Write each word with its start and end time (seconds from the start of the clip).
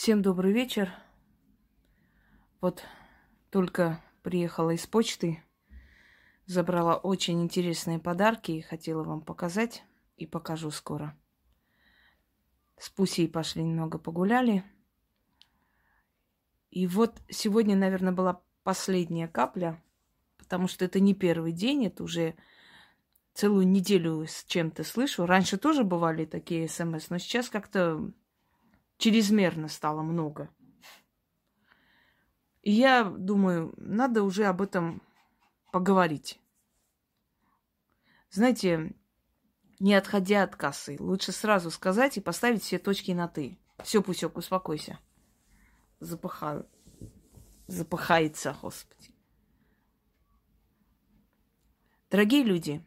Всем 0.00 0.22
добрый 0.22 0.54
вечер. 0.54 0.94
Вот 2.62 2.82
только 3.50 4.02
приехала 4.22 4.70
из 4.70 4.86
почты, 4.86 5.44
забрала 6.46 6.96
очень 6.96 7.42
интересные 7.42 7.98
подарки 7.98 8.50
и 8.50 8.62
хотела 8.62 9.04
вам 9.04 9.20
показать 9.20 9.84
и 10.16 10.24
покажу 10.24 10.70
скоро. 10.70 11.14
С 12.78 12.88
Пусей 12.88 13.28
пошли 13.28 13.62
немного 13.62 13.98
погуляли. 13.98 14.64
И 16.70 16.86
вот 16.86 17.20
сегодня, 17.28 17.76
наверное, 17.76 18.12
была 18.12 18.40
последняя 18.62 19.28
капля, 19.28 19.82
потому 20.38 20.66
что 20.66 20.86
это 20.86 20.98
не 20.98 21.12
первый 21.12 21.52
день, 21.52 21.84
это 21.84 22.04
уже 22.04 22.36
целую 23.34 23.68
неделю 23.68 24.24
с 24.26 24.44
чем-то 24.44 24.82
слышу. 24.82 25.26
Раньше 25.26 25.58
тоже 25.58 25.84
бывали 25.84 26.24
такие 26.24 26.70
смс, 26.70 27.10
но 27.10 27.18
сейчас 27.18 27.50
как-то 27.50 28.10
чрезмерно 29.00 29.68
стало 29.68 30.02
много. 30.02 30.48
И 32.62 32.70
я 32.70 33.04
думаю, 33.04 33.72
надо 33.78 34.22
уже 34.22 34.44
об 34.44 34.60
этом 34.60 35.02
поговорить. 35.72 36.38
Знаете, 38.30 38.94
не 39.80 39.94
отходя 39.94 40.42
от 40.42 40.54
кассы, 40.54 40.96
лучше 41.00 41.32
сразу 41.32 41.70
сказать 41.70 42.18
и 42.18 42.20
поставить 42.20 42.62
все 42.62 42.78
точки 42.78 43.12
на 43.12 43.26
«ты». 43.26 43.58
Все, 43.82 44.02
Пусек, 44.02 44.36
успокойся. 44.36 44.98
Запахаю. 46.00 46.68
Запахается, 47.66 48.54
Господи. 48.60 49.14
Дорогие 52.10 52.42
люди, 52.42 52.84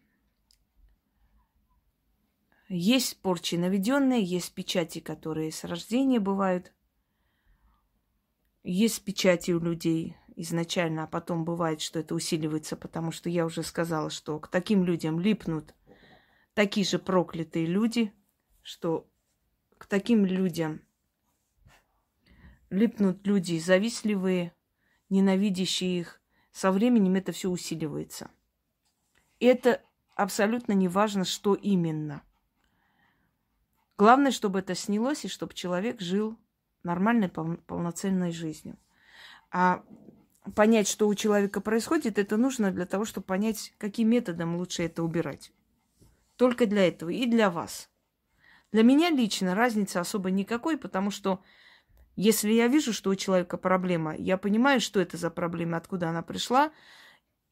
есть 2.70 3.22
порчи 3.22 3.56
наведенные, 3.56 4.24
есть 4.24 4.54
печати, 4.54 5.00
которые 5.00 5.52
с 5.52 5.64
рождения 5.64 6.20
бывают. 6.20 6.74
Есть 8.64 9.04
печати 9.04 9.52
у 9.52 9.60
людей 9.60 10.16
изначально, 10.36 11.04
а 11.04 11.08
потом 11.08 11.44
бывает, 11.44 11.82
что 11.82 12.00
это 12.00 12.16
усиливается, 12.16 12.78
потому 12.78 13.12
что 13.12 13.30
я 13.30 13.46
уже 13.46 13.64
сказала, 13.64 14.10
что 14.10 14.40
к 14.40 14.48
таким 14.48 14.84
людям 14.86 15.20
липнут 15.20 15.76
такие 16.54 16.86
же 16.86 17.00
проклятые 17.00 17.66
люди, 17.66 18.14
что 18.62 19.10
к 19.78 19.86
таким 19.86 20.26
людям 20.26 20.82
липнут 22.70 23.28
люди 23.28 23.60
завистливые, 23.60 24.56
ненавидящие 25.10 26.00
их. 26.00 26.22
Со 26.52 26.72
временем 26.72 27.16
это 27.16 27.32
все 27.34 27.50
усиливается. 27.50 28.32
И 29.40 29.46
это 29.46 29.84
абсолютно 30.16 30.72
не 30.72 30.88
важно, 30.88 31.26
что 31.26 31.56
именно– 31.56 32.24
Главное, 33.98 34.32
чтобы 34.32 34.60
это 34.60 34.76
снялось, 34.76 35.26
и 35.26 35.28
чтобы 35.28 35.54
человек 35.54 36.02
жил 36.02 36.38
нормальной, 36.84 37.30
пол- 37.30 37.58
полноценной 37.68 38.32
жизнью. 38.32 38.78
А 39.52 39.84
понять, 40.56 40.88
что 40.88 41.08
у 41.08 41.16
человека 41.16 41.62
происходит, 41.62 42.18
это 42.18 42.38
нужно 42.38 42.72
для 42.72 42.86
того, 42.86 43.06
чтобы 43.06 43.26
понять, 43.26 43.74
каким 43.78 44.10
методом 44.10 44.56
лучше 44.56 44.84
это 44.84 45.04
убирать. 45.04 45.52
Только 46.36 46.66
для 46.66 46.88
этого 46.88 47.10
и 47.10 47.26
для 47.26 47.50
вас. 47.50 47.90
Для 48.72 48.84
меня 48.84 49.12
лично 49.12 49.54
разницы 49.54 49.98
особо 49.98 50.32
никакой, 50.32 50.78
потому 50.78 51.12
что 51.12 51.42
если 52.16 52.52
я 52.52 52.68
вижу, 52.68 52.92
что 52.94 53.12
у 53.12 53.16
человека 53.16 53.58
проблема, 53.58 54.16
я 54.16 54.38
понимаю, 54.38 54.82
что 54.82 55.00
это 55.00 55.18
за 55.18 55.30
проблема, 55.30 55.78
откуда 55.78 56.10
она 56.10 56.24
пришла, 56.24 56.72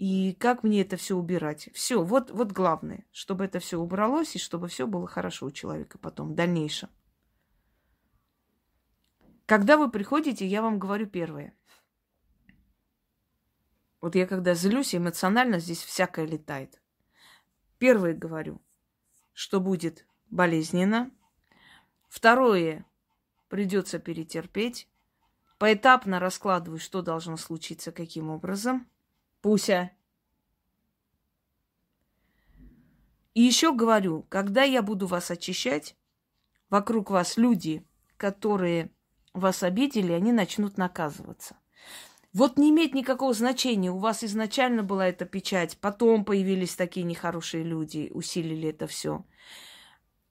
и 0.01 0.33
как 0.33 0.63
мне 0.63 0.81
это 0.81 0.97
все 0.97 1.15
убирать. 1.15 1.69
Все, 1.75 2.03
вот, 2.03 2.31
вот 2.31 2.51
главное, 2.51 3.05
чтобы 3.11 3.45
это 3.45 3.59
все 3.59 3.77
убралось 3.77 4.35
и 4.35 4.39
чтобы 4.39 4.67
все 4.67 4.87
было 4.87 5.05
хорошо 5.05 5.45
у 5.45 5.51
человека 5.51 5.99
потом, 5.99 6.31
в 6.31 6.33
дальнейшем. 6.33 6.89
Когда 9.45 9.77
вы 9.77 9.91
приходите, 9.91 10.47
я 10.47 10.63
вам 10.63 10.79
говорю 10.79 11.05
первое. 11.05 11.55
Вот 14.01 14.15
я 14.15 14.25
когда 14.25 14.55
злюсь, 14.55 14.95
эмоционально 14.95 15.59
здесь 15.59 15.83
всякое 15.83 16.25
летает. 16.25 16.81
Первое 17.77 18.15
говорю, 18.15 18.59
что 19.33 19.59
будет 19.59 20.07
болезненно. 20.31 21.11
Второе, 22.09 22.87
придется 23.49 23.99
перетерпеть. 23.99 24.89
Поэтапно 25.59 26.19
раскладываю, 26.19 26.79
что 26.79 27.03
должно 27.03 27.37
случиться, 27.37 27.91
каким 27.91 28.31
образом– 28.31 28.87
Пуся. 29.41 29.91
И 33.33 33.41
еще 33.41 33.73
говорю, 33.73 34.25
когда 34.29 34.63
я 34.63 34.81
буду 34.81 35.07
вас 35.07 35.31
очищать, 35.31 35.95
вокруг 36.69 37.09
вас 37.09 37.37
люди, 37.37 37.85
которые 38.17 38.91
вас 39.33 39.63
обидели, 39.63 40.11
они 40.11 40.31
начнут 40.31 40.77
наказываться. 40.77 41.57
Вот 42.33 42.57
не 42.57 42.69
имеет 42.69 42.93
никакого 42.93 43.33
значения, 43.33 43.91
у 43.91 43.97
вас 43.97 44.23
изначально 44.23 44.83
была 44.83 45.07
эта 45.07 45.25
печать, 45.25 45.77
потом 45.81 46.23
появились 46.23 46.75
такие 46.75 47.05
нехорошие 47.05 47.63
люди, 47.63 48.09
усилили 48.13 48.69
это 48.69 48.87
все. 48.87 49.25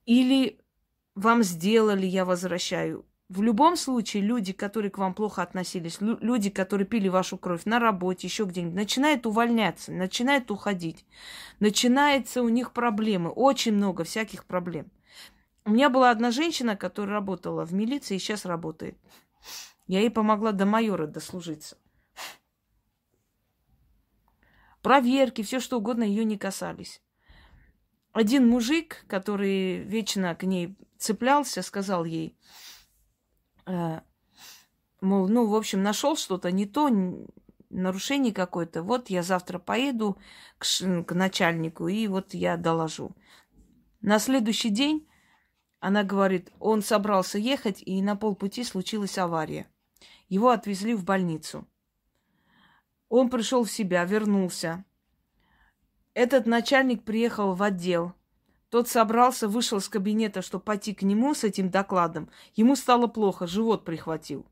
Или 0.06 0.61
вам 1.15 1.43
сделали, 1.43 2.06
я 2.06 2.25
возвращаю. 2.25 3.06
В 3.31 3.43
любом 3.43 3.77
случае, 3.77 4.25
люди, 4.25 4.53
которые 4.53 4.91
к 4.91 4.99
вам 4.99 5.15
плохо 5.15 5.41
относились, 5.41 5.99
люди, 6.01 6.51
которые 6.51 6.85
пили 6.85 7.07
вашу 7.07 7.39
кровь 7.39 7.65
на 7.65 7.79
работе, 7.79 8.27
еще 8.27 8.43
где-нибудь, 8.43 8.75
начинают 8.75 9.25
увольняться, 9.25 9.93
начинают 9.93 10.51
уходить. 10.51 11.07
Начинается 11.61 12.43
у 12.43 12.49
них 12.49 12.73
проблемы, 12.73 13.31
очень 13.31 13.73
много 13.73 14.03
всяких 14.03 14.45
проблем. 14.47 14.91
У 15.65 15.71
меня 15.71 15.91
была 15.91 16.11
одна 16.11 16.33
женщина, 16.33 16.75
которая 16.75 17.15
работала 17.15 17.65
в 17.65 17.73
милиции 17.73 18.17
и 18.17 18.19
сейчас 18.19 18.45
работает. 18.47 18.99
Я 19.87 20.01
ей 20.01 20.11
помогла 20.11 20.51
до 20.51 20.67
майора 20.67 21.07
дослужиться. 21.07 21.79
Проверки, 24.83 25.43
все 25.43 25.61
что 25.61 25.77
угодно 25.77 26.03
ее 26.03 26.25
не 26.25 26.37
касались. 26.37 27.01
Один 28.11 28.49
мужик, 28.49 29.05
который 29.07 29.85
вечно 29.85 30.35
к 30.35 30.43
ней 30.43 30.75
цеплялся, 30.99 31.62
сказал 31.62 32.05
ей, 32.05 32.37
мол, 35.00 35.28
ну, 35.28 35.47
в 35.47 35.54
общем, 35.54 35.82
нашел 35.82 36.16
что-то 36.16 36.50
не 36.50 36.66
то, 36.66 36.88
нарушение 37.70 38.32
какое-то. 38.32 38.82
Вот 38.82 39.10
я 39.10 39.22
завтра 39.22 39.58
поеду 39.58 40.19
к, 40.58 40.66
к 41.06 41.14
начальнику, 41.14 41.88
и 41.88 42.06
вот 42.08 42.34
я 42.34 42.56
доложу. 42.56 43.16
На 44.00 44.19
следующий 44.19 44.70
день 44.70 45.08
она 45.78 46.03
говорит, 46.03 46.53
он 46.58 46.82
собрался 46.82 47.38
ехать, 47.38 47.82
и 47.84 48.03
на 48.03 48.16
полпути 48.16 48.64
случилась 48.64 49.19
авария. 49.19 49.70
Его 50.28 50.50
отвезли 50.50 50.94
в 50.94 51.04
больницу. 51.04 51.66
Он 53.08 53.31
пришел 53.31 53.64
в 53.64 53.70
себя, 53.70 54.04
вернулся. 54.04 54.84
Этот 56.14 56.47
начальник 56.47 57.04
приехал 57.04 57.54
в 57.54 57.62
отдел– 57.62 58.14
тот 58.70 58.88
собрался, 58.88 59.48
вышел 59.48 59.78
из 59.78 59.88
кабинета, 59.88 60.42
чтобы 60.42 60.64
пойти 60.64 60.94
к 60.94 61.03
нему 61.03 61.34
с 61.34 61.44
этим 61.44 61.70
докладом. 61.70 62.31
Ему 62.54 62.76
стало 62.76 63.08
плохо, 63.08 63.47
живот 63.47 63.84
прихватил. 63.84 64.47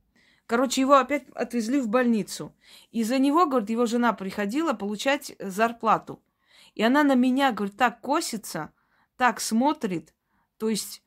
Короче, 0.46 0.80
его 0.80 0.94
опять 0.94 1.28
отвезли 1.34 1.80
в 1.80 1.88
больницу. 1.88 2.54
Из-за 2.90 3.18
него, 3.18 3.46
говорит, 3.46 3.70
его 3.70 3.86
жена 3.86 4.12
приходила 4.12 4.72
получать 4.72 5.36
зарплату. 5.38 6.20
И 6.74 6.82
она 6.82 7.04
на 7.04 7.14
меня, 7.14 7.52
говорит, 7.52 7.76
так 7.76 8.00
косится, 8.00 8.72
так 9.16 9.40
смотрит. 9.40 10.14
То 10.56 10.68
есть 10.68 11.02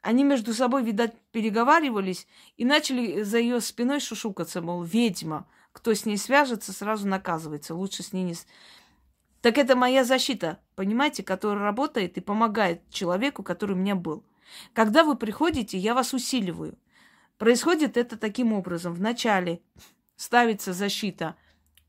они 0.00 0.24
между 0.24 0.52
собой, 0.52 0.82
видать, 0.82 1.14
переговаривались 1.30 2.26
и 2.56 2.64
начали 2.64 3.22
за 3.22 3.38
ее 3.38 3.60
спиной 3.60 4.00
шушукаться, 4.00 4.60
мол, 4.60 4.82
ведьма. 4.82 5.46
Кто 5.70 5.94
с 5.94 6.04
ней 6.04 6.16
свяжется, 6.16 6.72
сразу 6.72 7.06
наказывается. 7.06 7.74
Лучше 7.74 8.02
с 8.02 8.12
ней 8.12 8.24
не... 8.24 8.34
Так 9.42 9.58
это 9.58 9.74
моя 9.74 10.04
защита, 10.04 10.60
понимаете, 10.76 11.24
которая 11.24 11.64
работает 11.64 12.16
и 12.16 12.20
помогает 12.20 12.88
человеку, 12.90 13.42
который 13.42 13.72
у 13.72 13.78
меня 13.78 13.96
был. 13.96 14.24
Когда 14.72 15.02
вы 15.02 15.16
приходите, 15.16 15.76
я 15.76 15.94
вас 15.94 16.14
усиливаю. 16.14 16.78
Происходит 17.38 17.96
это 17.96 18.16
таким 18.16 18.52
образом. 18.52 18.94
Вначале 18.94 19.60
ставится 20.14 20.72
защита 20.72 21.34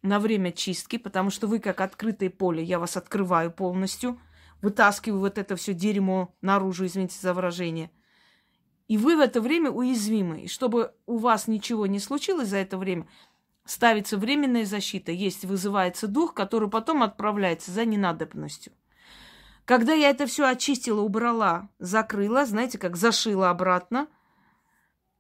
на 0.02 0.20
время 0.20 0.52
чистки, 0.52 0.98
потому 0.98 1.30
что 1.30 1.46
вы 1.46 1.60
как 1.60 1.80
открытое 1.80 2.32
поле, 2.32 2.64
я 2.64 2.80
вас 2.80 2.98
открываю 2.98 3.52
полностью, 3.52 4.20
вытаскиваю 4.64 5.20
вот 5.20 5.38
это 5.38 5.56
все 5.56 5.76
дерьмо 5.76 6.34
наружу, 6.42 6.88
извините 6.88 7.20
за 7.22 7.36
выражение. 7.36 7.92
И 8.88 8.98
вы 8.98 9.16
в 9.16 9.20
это 9.20 9.42
время 9.42 9.70
уязвимы. 9.70 10.42
И 10.42 10.48
чтобы 10.48 10.94
у 11.06 11.18
вас 11.18 11.48
ничего 11.48 11.86
не 11.86 12.00
случилось 12.00 12.50
за 12.50 12.58
это 12.58 12.78
время, 12.78 13.08
ставится 13.66 14.18
временная 14.18 14.66
защита, 14.66 15.12
есть 15.12 15.46
вызывается 15.46 16.08
дух, 16.08 16.34
который 16.34 16.70
потом 16.70 17.04
отправляется 17.04 17.72
за 17.72 17.86
ненадобностью. 17.86 18.74
Когда 19.66 19.94
я 19.94 20.10
это 20.10 20.26
все 20.26 20.48
очистила, 20.48 21.02
убрала, 21.02 21.70
закрыла, 21.80 22.46
знаете, 22.46 22.78
как 22.78 22.98
зашила 22.98 23.50
обратно, 23.50 24.08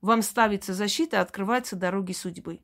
вам 0.01 0.21
ставится 0.21 0.73
защита, 0.73 1.21
открываются 1.21 1.77
дороги 1.77 2.11
судьбы. 2.11 2.59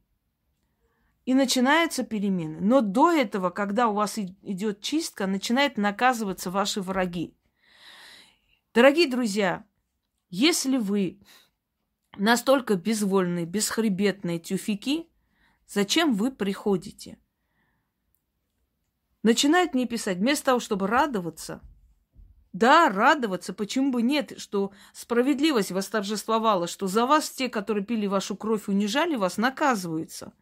И 1.26 1.34
начинаются 1.34 2.04
перемены. 2.04 2.60
Но 2.60 2.82
до 2.82 3.12
этого, 3.12 3.50
когда 3.50 3.88
у 3.88 3.94
вас 3.94 4.18
идет 4.18 4.82
чистка, 4.82 5.28
начинают 5.28 5.78
наказываться 5.78 6.52
ваши 6.52 6.82
враги. 6.82 7.34
Дорогие 8.74 9.10
друзья, 9.10 9.64
если 10.30 10.78
вы 10.78 11.22
настолько 12.18 12.76
безвольные, 12.76 13.46
бесхребетные 13.46 14.40
тюфяки, 14.40 15.09
зачем 15.70 16.14
вы 16.14 16.32
приходите? 16.32 17.18
Начинают 19.24 19.74
мне 19.74 19.86
писать, 19.86 20.18
вместо 20.18 20.48
того, 20.48 20.60
чтобы 20.60 20.88
радоваться, 20.88 21.62
да, 22.52 22.90
радоваться, 22.90 23.54
почему 23.54 23.92
бы 23.92 24.02
нет, 24.02 24.34
что 24.38 24.72
справедливость 24.94 25.72
восторжествовала, 25.72 26.68
что 26.68 26.88
за 26.88 27.06
вас 27.06 27.30
те, 27.30 27.48
которые 27.48 27.86
пили 27.86 28.08
вашу 28.08 28.36
кровь, 28.36 28.68
унижали 28.68 29.16
вас, 29.16 29.38
наказываются. 29.38 30.34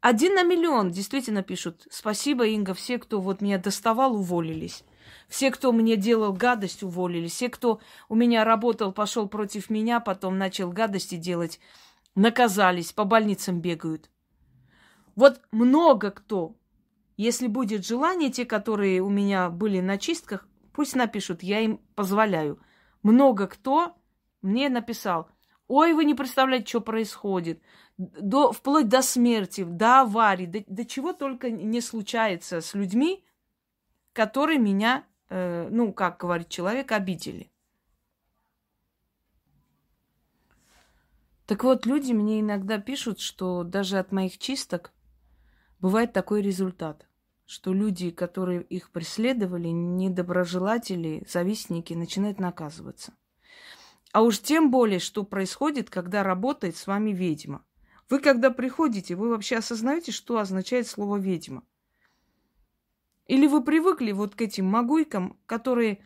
Один 0.00 0.34
на 0.34 0.42
миллион 0.42 0.90
действительно 0.90 1.42
пишут. 1.42 1.86
Спасибо, 1.90 2.46
Инга, 2.46 2.74
все, 2.74 2.98
кто 2.98 3.20
вот 3.20 3.40
меня 3.40 3.58
доставал, 3.58 4.16
уволились. 4.16 4.84
Все, 5.28 5.50
кто 5.50 5.70
мне 5.70 5.96
делал 5.96 6.32
гадость, 6.32 6.82
уволились. 6.82 7.32
Все, 7.32 7.48
кто 7.48 7.80
у 8.08 8.14
меня 8.14 8.44
работал, 8.44 8.92
пошел 8.92 9.28
против 9.28 9.70
меня, 9.70 10.00
потом 10.00 10.38
начал 10.38 10.72
гадости 10.72 11.16
делать, 11.16 11.60
наказались, 12.14 12.92
по 12.92 13.04
больницам 13.04 13.60
бегают. 13.60 14.10
Вот 15.14 15.40
много 15.50 16.10
кто. 16.10 16.56
Если 17.16 17.46
будет 17.46 17.86
желание, 17.86 18.30
те, 18.30 18.44
которые 18.44 19.00
у 19.00 19.10
меня 19.10 19.50
были 19.50 19.80
на 19.80 19.98
чистках, 19.98 20.48
пусть 20.72 20.96
напишут, 20.96 21.42
я 21.42 21.60
им 21.60 21.80
позволяю. 21.94 22.58
Много 23.02 23.46
кто 23.46 23.96
мне 24.40 24.68
написал, 24.68 25.28
ой, 25.68 25.92
вы 25.92 26.04
не 26.04 26.14
представляете, 26.14 26.66
что 26.68 26.80
происходит. 26.80 27.62
До, 27.98 28.52
вплоть 28.52 28.88
до 28.88 29.02
смерти, 29.02 29.64
до 29.64 30.00
аварии, 30.00 30.46
до, 30.46 30.64
до 30.66 30.84
чего 30.84 31.12
только 31.12 31.50
не 31.50 31.80
случается 31.80 32.60
с 32.60 32.74
людьми, 32.74 33.24
которые 34.12 34.58
меня 34.58 35.04
э, 35.28 35.68
ну, 35.70 35.92
как 35.92 36.18
говорит 36.18 36.48
человек, 36.48 36.92
обидели. 36.92 37.51
Так 41.46 41.64
вот, 41.64 41.86
люди 41.86 42.12
мне 42.12 42.40
иногда 42.40 42.78
пишут, 42.78 43.20
что 43.20 43.64
даже 43.64 43.98
от 43.98 44.12
моих 44.12 44.38
чисток 44.38 44.92
бывает 45.80 46.12
такой 46.12 46.40
результат, 46.40 47.08
что 47.46 47.72
люди, 47.72 48.10
которые 48.10 48.62
их 48.62 48.90
преследовали, 48.90 49.68
недоброжелатели, 49.68 51.26
завистники, 51.28 51.94
начинают 51.94 52.38
наказываться. 52.38 53.14
А 54.12 54.22
уж 54.22 54.38
тем 54.38 54.70
более, 54.70 55.00
что 55.00 55.24
происходит, 55.24 55.90
когда 55.90 56.22
работает 56.22 56.76
с 56.76 56.86
вами 56.86 57.10
ведьма. 57.10 57.64
Вы, 58.08 58.20
когда 58.20 58.50
приходите, 58.50 59.16
вы 59.16 59.30
вообще 59.30 59.56
осознаете, 59.56 60.12
что 60.12 60.38
означает 60.38 60.86
слово 60.86 61.16
ведьма? 61.16 61.64
Или 63.26 63.46
вы 63.46 63.64
привыкли 63.64 64.12
вот 64.12 64.34
к 64.34 64.42
этим 64.42 64.66
могуйкам, 64.66 65.38
которые 65.46 66.04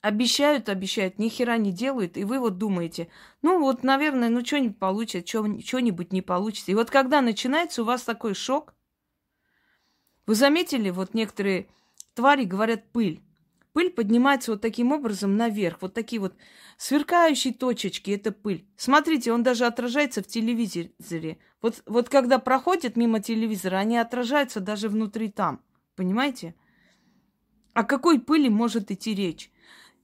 обещают, 0.00 0.68
обещают, 0.68 1.18
ни 1.18 1.28
хера 1.28 1.56
не 1.56 1.72
делают, 1.72 2.16
и 2.16 2.24
вы 2.24 2.38
вот 2.38 2.58
думаете, 2.58 3.08
ну 3.42 3.58
вот, 3.60 3.82
наверное, 3.82 4.28
ну 4.28 4.44
что-нибудь 4.44 4.78
получится, 4.78 5.26
что-нибудь 5.26 6.12
не 6.12 6.22
получится. 6.22 6.70
И 6.70 6.74
вот 6.74 6.90
когда 6.90 7.20
начинается 7.20 7.82
у 7.82 7.84
вас 7.84 8.02
такой 8.02 8.34
шок, 8.34 8.74
вы 10.26 10.34
заметили, 10.34 10.90
вот 10.90 11.14
некоторые 11.14 11.68
твари 12.14 12.44
говорят 12.44 12.92
пыль. 12.92 13.22
Пыль 13.72 13.90
поднимается 13.90 14.52
вот 14.52 14.60
таким 14.60 14.92
образом 14.92 15.36
наверх. 15.36 15.78
Вот 15.80 15.94
такие 15.94 16.20
вот 16.20 16.34
сверкающие 16.76 17.54
точечки, 17.54 18.10
это 18.10 18.32
пыль. 18.32 18.66
Смотрите, 18.76 19.32
он 19.32 19.42
даже 19.42 19.66
отражается 19.66 20.22
в 20.22 20.26
телевизоре. 20.26 21.38
Вот, 21.62 21.82
вот 21.86 22.08
когда 22.08 22.38
проходят 22.38 22.96
мимо 22.96 23.20
телевизора, 23.20 23.76
они 23.76 23.96
отражаются 23.96 24.60
даже 24.60 24.88
внутри 24.88 25.28
там. 25.30 25.62
Понимаете? 25.94 26.54
О 27.72 27.84
какой 27.84 28.20
пыли 28.20 28.48
может 28.48 28.90
идти 28.90 29.14
речь? 29.14 29.50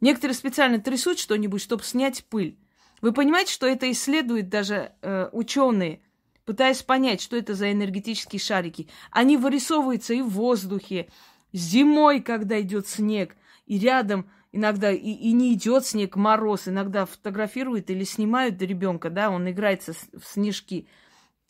Некоторые 0.04 0.36
специально 0.36 0.78
трясут 0.78 1.18
что-нибудь, 1.18 1.62
чтобы 1.62 1.82
снять 1.82 2.26
пыль. 2.26 2.58
Вы 3.00 3.14
понимаете, 3.14 3.54
что 3.54 3.66
это 3.66 3.90
исследуют 3.90 4.50
даже 4.50 4.92
э, 5.00 5.30
ученые, 5.32 6.02
пытаясь 6.44 6.82
понять, 6.82 7.22
что 7.22 7.38
это 7.38 7.54
за 7.54 7.72
энергетические 7.72 8.38
шарики. 8.38 8.90
Они 9.10 9.38
вырисовываются 9.38 10.12
и 10.12 10.20
в 10.20 10.28
воздухе, 10.28 11.08
зимой, 11.54 12.20
когда 12.20 12.60
идет 12.60 12.86
снег, 12.86 13.34
и 13.64 13.78
рядом 13.78 14.28
иногда 14.52 14.92
и, 14.92 14.98
и 14.98 15.32
не 15.32 15.54
идет 15.54 15.86
снег, 15.86 16.16
мороз, 16.16 16.68
иногда 16.68 17.06
фотографируют 17.06 17.88
или 17.88 18.04
снимают 18.04 18.60
ребенка, 18.60 19.08
да, 19.08 19.30
он 19.30 19.48
играется 19.48 19.94
в 19.94 20.22
снежки. 20.22 20.86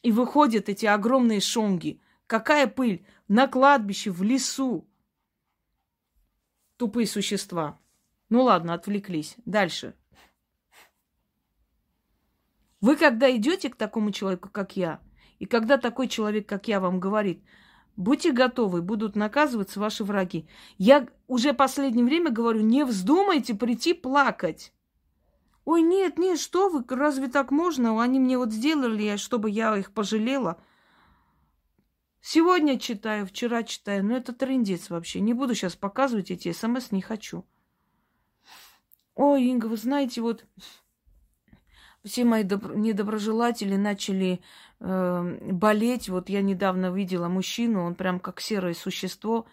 И 0.05 0.13
выходят 0.13 0.69
эти 0.69 0.87
огромные 0.87 1.41
шонги. 1.41 2.01
Какая 2.29 2.69
пыль? 2.69 3.05
На 3.27 3.49
кладбище, 3.49 4.13
в 4.13 4.23
лесу. 4.23 4.87
Тупые 6.77 7.09
существа. 7.09 7.81
Ну 8.29 8.43
ладно, 8.43 8.75
отвлеклись. 8.75 9.37
Дальше. 9.45 9.95
Вы 12.81 12.97
когда 12.97 13.35
идете 13.35 13.71
к 13.71 13.77
такому 13.77 14.11
человеку, 14.11 14.51
как 14.51 14.77
я, 14.77 15.01
и 15.39 15.47
когда 15.47 15.79
такой 15.79 16.09
человек, 16.09 16.49
как 16.49 16.69
я, 16.69 16.81
вам 16.81 17.01
говорит, 17.01 17.43
будьте 17.97 18.33
готовы, 18.33 18.83
будут 18.83 19.17
наказываться 19.17 19.81
ваши 19.81 20.05
враги. 20.05 20.49
Я 20.77 21.09
уже 21.27 21.55
последнее 21.55 22.05
время 22.05 22.31
говорю, 22.31 22.61
не 22.61 22.85
вздумайте 22.85 23.55
прийти 23.55 23.95
плакать. 23.95 24.73
Ой, 25.65 25.81
нет, 25.81 26.19
нет, 26.19 26.39
что 26.39 26.69
вы, 26.69 26.85
разве 26.89 27.29
так 27.29 27.51
можно? 27.51 28.03
Они 28.03 28.21
мне 28.21 28.37
вот 28.37 28.53
сделали, 28.53 29.17
чтобы 29.17 29.49
я 29.49 29.77
их 29.77 29.93
пожалела. 29.93 30.63
Сегодня 32.21 32.79
читаю, 32.79 33.27
вчера 33.27 33.63
читаю, 33.63 34.05
но 34.05 34.17
это 34.17 34.35
трендец 34.35 34.91
вообще. 34.91 35.21
Не 35.21 35.33
буду 35.33 35.55
сейчас 35.55 35.75
показывать 35.77 36.31
эти 36.31 36.53
смс, 36.53 36.91
не 36.91 37.01
хочу. 37.01 37.47
Ой, 39.15 39.45
Инга, 39.45 39.67
вы 39.67 39.77
знаете, 39.77 40.21
вот 40.21 40.45
все 42.05 42.25
мои 42.25 42.43
добро- 42.43 42.75
недоброжелатели 42.75 43.77
начали 43.77 44.41
э, 44.81 45.53
болеть. 45.53 46.09
Вот 46.09 46.29
я 46.29 46.43
недавно 46.43 46.93
видела 46.93 47.29
мужчину, 47.29 47.85
он 47.85 47.95
прям 47.95 48.21
как 48.21 48.41
серое 48.41 48.75
существо. 48.75 49.47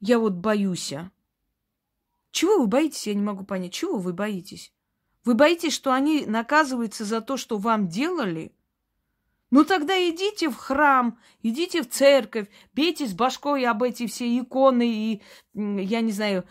Я 0.00 0.18
вот 0.18 0.34
боюсь. 0.34 0.92
А. 0.92 1.10
Чего 2.32 2.58
вы 2.58 2.66
боитесь, 2.66 3.06
я 3.06 3.14
не 3.14 3.22
могу 3.22 3.44
понять. 3.44 3.72
Чего 3.72 3.98
вы 3.98 4.12
боитесь? 4.12 4.72
Вы 5.24 5.34
боитесь, 5.34 5.72
что 5.72 5.92
они 5.92 6.26
наказываются 6.26 7.04
за 7.04 7.20
то, 7.20 7.36
что 7.36 7.58
вам 7.58 7.88
делали? 7.88 8.52
Ну 9.50 9.64
тогда 9.64 9.96
идите 9.96 10.50
в 10.50 10.56
храм, 10.56 11.18
идите 11.42 11.82
в 11.82 11.88
церковь, 11.88 12.48
бейте 12.74 13.06
с 13.06 13.14
башкой 13.14 13.64
об 13.64 13.82
эти 13.84 14.06
все 14.06 14.38
иконы 14.38 14.88
и, 14.88 15.22
я 15.54 16.00
не 16.00 16.12
знаю, 16.12 16.44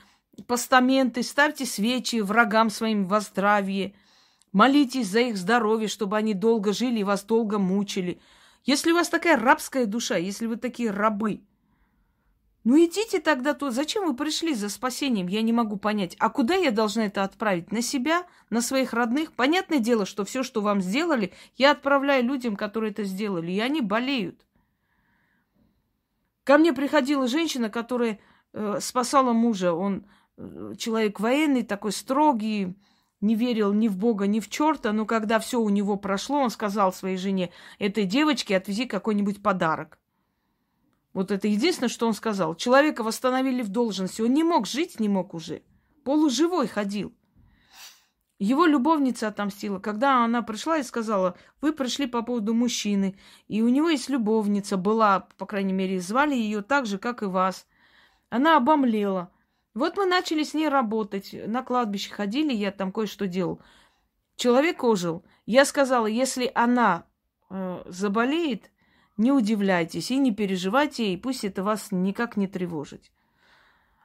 постаменты, 0.47 1.23
ставьте 1.23 1.65
свечи 1.65 2.17
врагам 2.21 2.69
своим 2.69 3.05
во 3.05 3.19
здравие, 3.19 3.93
молитесь 4.51 5.07
за 5.07 5.21
их 5.21 5.37
здоровье, 5.37 5.87
чтобы 5.87 6.17
они 6.17 6.33
долго 6.33 6.73
жили 6.73 6.99
и 6.99 7.03
вас 7.03 7.23
долго 7.23 7.59
мучили. 7.59 8.19
Если 8.63 8.91
у 8.91 8.95
вас 8.95 9.09
такая 9.09 9.37
рабская 9.37 9.85
душа, 9.85 10.17
если 10.17 10.47
вы 10.47 10.57
такие 10.57 10.91
рабы– 10.91 11.41
ну 12.65 12.83
идите 12.83 13.19
тогда 13.19 13.53
то. 13.53 13.69
Зачем 13.69 14.07
вы 14.07 14.15
пришли 14.15 14.55
за 14.55 14.69
спасением? 14.69 15.27
Я 15.27 15.43
не 15.43 15.53
могу 15.53 15.77
понять. 15.77 16.15
А 16.17 16.31
куда 16.31 16.55
я 16.55 16.71
должна 16.71 17.05
это 17.05 17.23
отправить? 17.23 17.71
На 17.71 17.83
себя? 17.83 18.25
На 18.49 18.59
своих 18.59 18.91
родных? 18.91 19.33
Понятное 19.33 19.77
дело, 19.77 20.07
что 20.07 20.25
все, 20.25 20.41
что 20.41 20.61
вам 20.61 20.81
сделали, 20.81 21.31
я 21.57 21.71
отправляю 21.71 22.23
людям, 22.23 22.55
которые 22.55 22.89
это 22.89 23.03
сделали, 23.03 23.51
и 23.51 23.59
они 23.59 23.81
болеют. 23.81 24.43
Ко 26.43 26.57
мне 26.57 26.73
приходила 26.73 27.27
женщина, 27.27 27.69
которая 27.69 28.19
э, 28.53 28.79
спасала 28.81 29.31
мужа. 29.31 29.73
Он 29.73 30.07
человек 30.77 31.19
военный, 31.19 31.63
такой 31.63 31.91
строгий, 31.91 32.75
не 33.21 33.35
верил 33.35 33.73
ни 33.73 33.87
в 33.87 33.97
Бога, 33.97 34.27
ни 34.27 34.39
в 34.39 34.49
черта, 34.49 34.91
но 34.91 35.05
когда 35.05 35.39
все 35.39 35.59
у 35.59 35.69
него 35.69 35.95
прошло, 35.97 36.41
он 36.41 36.49
сказал 36.49 36.93
своей 36.93 37.17
жене, 37.17 37.51
этой 37.79 38.05
девочке 38.05 38.57
отвези 38.57 38.85
какой-нибудь 38.85 39.41
подарок. 39.41 39.99
Вот 41.13 41.31
это 41.31 41.47
единственное, 41.47 41.89
что 41.89 42.07
он 42.07 42.13
сказал. 42.13 42.55
Человека 42.55 43.01
восстановили 43.01 43.61
в 43.61 43.69
должности. 43.69 44.21
Он 44.21 44.33
не 44.33 44.43
мог 44.43 44.67
жить, 44.67 44.99
не 44.99 45.07
мог 45.07 45.33
уже. 45.33 45.61
Полуживой 46.03 46.67
ходил. 46.67 47.13
Его 48.37 48.65
любовница 48.65 49.29
отомстила. 49.29 49.79
Когда 49.79 50.25
она 50.25 50.41
пришла 50.41 50.77
и 50.77 50.83
сказала, 50.83 51.37
вы 51.61 51.71
пришли 51.71 52.05
по 52.05 52.21
поводу 52.21 52.53
мужчины, 52.53 53.17
и 53.47 53.61
у 53.61 53.69
него 53.69 53.87
есть 53.87 54.09
любовница, 54.09 54.75
была, 54.75 55.21
по 55.37 55.45
крайней 55.45 55.71
мере, 55.71 56.01
звали 56.01 56.35
ее 56.35 56.61
так 56.61 56.85
же, 56.85 56.97
как 56.97 57.23
и 57.23 57.27
вас. 57.27 57.65
Она 58.29 58.57
обомлела. 58.57 59.31
Вот 59.75 59.97
мы 59.97 60.05
начали 60.05 60.43
с 60.43 60.53
ней 60.53 60.69
работать. 60.69 61.35
На 61.47 61.61
кладбище 61.61 62.09
ходили, 62.11 62.53
я 62.53 62.71
там 62.71 62.93
кое-что 62.93 63.27
делал. 63.27 63.59
Человек 64.37 64.83
ожил. 64.83 65.23
Я 65.45 65.65
сказала, 65.65 66.07
если 66.07 66.49
она 66.55 67.05
э, 67.49 67.83
заболеет, 67.85 68.71
не 69.17 69.33
удивляйтесь 69.33 70.11
и 70.11 70.17
не 70.17 70.33
переживайте, 70.33 71.13
и 71.13 71.17
пусть 71.17 71.43
это 71.43 71.61
вас 71.61 71.89
никак 71.91 72.37
не 72.37 72.47
тревожит. 72.47 73.11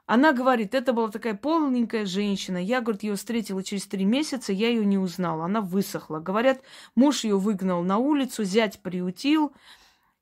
Она 0.07 0.33
говорит, 0.33 0.75
это 0.75 0.93
была 0.93 1.09
такая 1.09 1.35
полненькая 1.37 2.05
женщина. 2.05 2.59
Я, 2.59 2.81
говорит, 2.81 3.05
ее 3.05 3.15
встретила 3.15 3.63
через 3.63 3.87
три 3.87 4.05
месяца, 4.05 4.53
я 4.53 4.69
ее 4.71 4.85
не 4.85 4.99
узнала. 4.99 5.45
Она 5.45 5.61
высохла. 5.61 6.19
Говорят, 6.19 6.63
муж 6.97 7.23
ее 7.23 7.39
выгнал 7.39 7.85
на 7.85 7.99
улицу, 7.99 8.43
зять 8.43 8.81
приутил. 8.81 9.53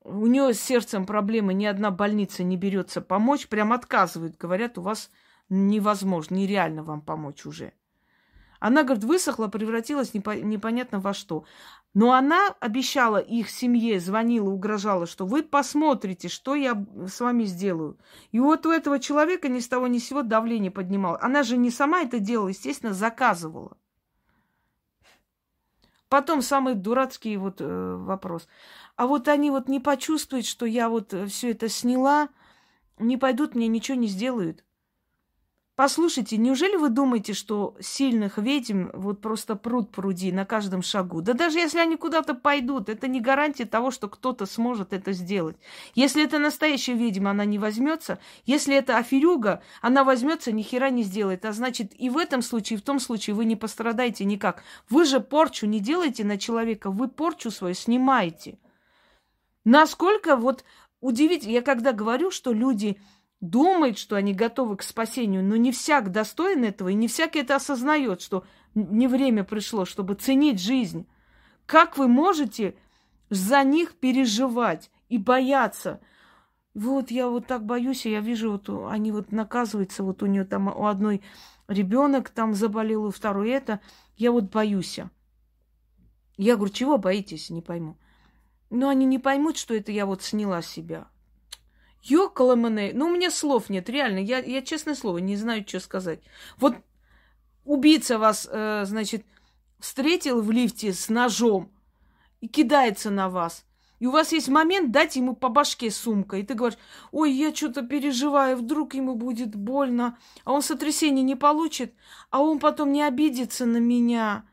У 0.05 0.26
нее 0.26 0.52
с 0.52 0.61
сердцем 0.61 1.07
проблемы, 1.07 1.55
ни 1.55 1.64
одна 1.64 1.90
больница 1.90 2.43
не 2.45 2.59
берется 2.59 3.00
помочь. 3.00 3.49
Прям 3.49 3.73
отказывают. 3.73 4.37
Говорят, 4.37 4.76
у 4.76 4.83
вас 4.83 5.11
невозможно, 5.49 6.37
нереально 6.37 6.83
вам 6.83 7.00
помочь 7.00 7.47
уже. 7.47 7.73
Она, 8.61 8.83
говорит, 8.83 9.05
высохла, 9.05 9.47
превратилась 9.47 10.14
непо- 10.14 10.40
непонятно 10.40 10.99
во 10.99 11.14
что. 11.14 11.45
Но 11.95 12.12
она 12.12 12.55
обещала 12.61 13.19
их 13.19 13.50
семье, 13.50 14.00
звонила, 14.00 14.50
угрожала, 14.50 15.07
что 15.07 15.26
вы 15.26 15.43
посмотрите, 15.43 16.28
что 16.28 16.55
я 16.55 16.85
с 17.07 17.21
вами 17.21 17.45
сделаю. 17.45 17.99
И 18.33 18.40
вот 18.40 18.67
у 18.67 18.71
этого 18.71 18.99
человека 18.99 19.49
ни 19.49 19.61
с 19.61 19.69
того 19.69 19.87
ни 19.87 19.99
с 19.99 20.09
сего 20.09 20.23
давление 20.23 20.71
поднимал. 20.71 21.19
Она 21.21 21.43
же 21.45 21.57
не 21.57 21.71
сама 21.71 22.02
это 22.02 22.19
делала, 22.19 22.49
естественно, 22.49 22.93
заказывала. 22.93 23.76
Потом 26.09 26.43
самый 26.43 26.75
дурацкий 26.75 27.37
вот 27.37 27.61
э, 27.61 27.97
вопрос. 27.97 28.49
А 28.97 29.07
вот 29.07 29.28
они 29.28 29.50
вот 29.50 29.69
не 29.69 29.78
почувствуют, 29.78 30.47
что 30.47 30.67
я 30.67 30.88
вот 30.88 31.12
э, 31.12 31.26
все 31.26 31.50
это 31.50 31.69
сняла, 31.69 32.31
не 32.99 33.17
пойдут, 33.17 33.55
мне 33.55 33.69
ничего 33.69 33.97
не 33.97 34.07
сделают. 34.07 34.64
Послушайте, 35.78 36.38
неужели 36.38 36.75
вы 36.75 36.88
думаете, 36.88 37.35
что 37.35 37.76
сильных 37.78 38.37
ведьм 38.37 38.88
вот 38.94 39.20
просто 39.20 39.54
пруд 39.54 39.92
пруди 39.92 40.32
на 40.32 40.44
каждом 40.44 40.82
шагу? 40.82 41.23
Да 41.23 41.35
даже 41.35 41.61
если 41.61 41.78
они 41.78 41.94
куда-то 41.94 42.35
пойдут, 42.35 42.88
это 42.88 43.06
не 43.06 43.20
гарантия 43.20 43.64
того, 43.64 43.92
что 43.92 44.08
кто-то 44.08 44.44
сможет 44.47 44.92
это 44.92 45.12
сделать. 45.12 45.56
Если 45.94 46.25
это 46.25 46.40
настоящая 46.40 46.94
ведьма, 46.94 47.30
она 47.30 47.44
не 47.44 47.61
возьмется. 47.61 48.18
Если 48.44 48.75
это 48.75 48.99
аферюга, 48.99 49.62
она 49.80 50.02
возьмется, 50.02 50.50
ни 50.50 50.62
хера 50.62 50.90
не 50.90 51.04
сделает. 51.04 51.44
А 51.44 51.52
значит, 51.52 51.92
и 51.97 52.11
в 52.11 52.18
этом 52.18 52.42
случае, 52.42 52.78
и 52.78 52.82
в 52.82 52.85
том 52.85 52.99
случае 52.99 53.37
вы 53.37 53.44
не 53.44 53.54
пострадаете 53.54 54.25
никак. 54.25 54.64
Вы 54.90 55.04
же 55.04 55.20
порчу 55.20 55.66
не 55.66 55.78
делаете 55.78 56.25
на 56.25 56.38
человека, 56.38 56.90
вы 56.90 57.06
порчу 57.06 57.52
свою 57.52 57.76
снимаете. 57.76 58.58
Насколько 59.64 60.35
вот 60.35 60.64
удивительно, 61.00 61.52
я 61.52 61.62
когда 61.62 61.92
говорю, 61.92 62.32
что 62.32 62.52
люди 62.52 62.99
думает, 63.40 63.99
что 63.99 64.16
они 64.16 64.35
готовы 64.35 64.76
к 64.76 64.83
спасению, 64.83 65.45
но 65.45 65.57
не 65.57 65.73
всяк 65.73 66.11
достоин 66.11 66.64
этого, 66.64 66.88
и 66.88 66.95
не 66.95 67.09
всяк 67.09 67.37
это 67.37 67.57
осознает, 67.57 68.21
что 68.21 68.45
не 68.75 69.07
время 69.07 69.45
пришло, 69.45 69.85
чтобы 69.85 70.14
ценить 70.14 70.61
жизнь. 70.61 71.07
Как 71.66 71.99
вы 71.99 72.09
можете 72.09 72.75
за 73.30 73.62
них 73.62 73.95
переживать 73.95 74.90
и 75.09 75.18
бояться? 75.18 76.00
Вот 76.75 77.11
я 77.11 77.28
вот 77.28 77.47
так 77.47 77.64
боюсь, 77.64 78.07
и 78.07 78.11
я 78.11 78.21
вижу, 78.21 78.52
вот 78.52 78.68
они 78.90 79.12
вот 79.12 79.33
наказываются, 79.33 80.02
вот 80.02 80.23
у 80.23 80.26
нее 80.26 80.45
там 80.45 80.68
у 80.68 80.87
одной 80.87 81.23
ребенок 81.66 82.30
там 82.30 82.54
заболел, 82.54 83.04
у 83.04 83.11
второй 83.11 83.50
это. 83.50 83.80
Я 84.16 84.33
вот 84.33 84.45
боюсь. 84.45 85.00
Я 86.37 86.57
говорю, 86.57 86.73
чего 86.73 86.99
боитесь, 86.99 87.50
не 87.50 87.62
пойму. 87.62 87.97
Но 88.71 88.88
они 88.88 89.07
не 89.07 89.18
поймут, 89.18 89.57
что 89.57 89.75
это 89.75 89.92
я 89.92 90.07
вот 90.07 90.23
сняла 90.23 90.62
себя. 90.62 91.09
Ёкаламане. 92.02 92.93
Ну, 92.95 93.07
у 93.07 93.11
меня 93.11 93.31
слов 93.31 93.71
нет, 93.71 93.88
реально. 93.88 94.19
Я, 94.19 94.38
я, 94.38 94.62
честное 94.62 94.95
слово, 94.95 95.19
не 95.19 95.37
знаю, 95.37 95.64
что 95.67 95.81
сказать. 95.81 96.21
Вот 96.57 96.75
убийца 97.64 98.19
вас, 98.19 98.49
э, 98.50 98.85
значит, 98.85 99.25
встретил 99.78 100.40
в 100.40 100.50
лифте 100.50 100.93
с 100.93 101.09
ножом 101.09 101.71
и 102.40 102.49
кидается 102.49 103.11
на 103.11 103.28
вас. 103.28 103.64
И 104.00 104.07
у 104.07 104.12
вас 104.12 104.33
есть 104.33 104.49
момент 104.49 104.93
дать 104.93 105.17
ему 105.17 105.35
по 105.35 105.49
башке 105.49 105.90
сумкой. 105.90 106.40
И 106.40 106.47
ты 106.47 106.55
говоришь, 106.55 106.78
ой, 107.11 107.33
я 107.33 107.55
что-то 107.55 107.83
переживаю, 107.83 108.57
вдруг 108.57 108.95
ему 108.95 109.17
будет 109.17 109.57
больно. 109.57 110.17
А 110.45 110.52
он 110.52 110.62
сотрясение 110.62 111.25
не 111.25 111.35
получит, 111.35 111.95
а 112.31 112.40
он 112.40 112.61
потом 112.61 112.93
не 112.93 113.02
обидится 113.02 113.67
на 113.67 113.78
меня. 113.78 114.45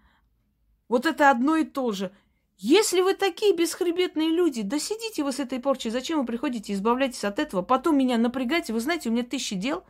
Вот 0.87 1.05
это 1.05 1.29
одно 1.29 1.57
и 1.57 1.63
то 1.63 1.91
же. 1.91 2.11
Если 2.57 3.01
вы 3.01 3.15
такие 3.15 3.53
бесхребетные 3.55 4.29
люди, 4.29 4.61
да 4.61 4.79
сидите 4.79 5.23
вы 5.23 5.33
с 5.33 5.39
этой 5.39 5.59
порчей, 5.59 5.91
зачем 5.91 6.19
вы 6.19 6.25
приходите, 6.25 6.73
избавляйтесь 6.73 7.25
от 7.25 7.37
этого, 7.37 7.61
потом 7.61 7.97
меня 7.97 8.17
напрягайте, 8.17 8.71
вы 8.71 8.79
знаете, 8.79 9.09
у 9.09 9.11
меня 9.11 9.23
тысячи 9.23 9.55
дел, 9.55 9.83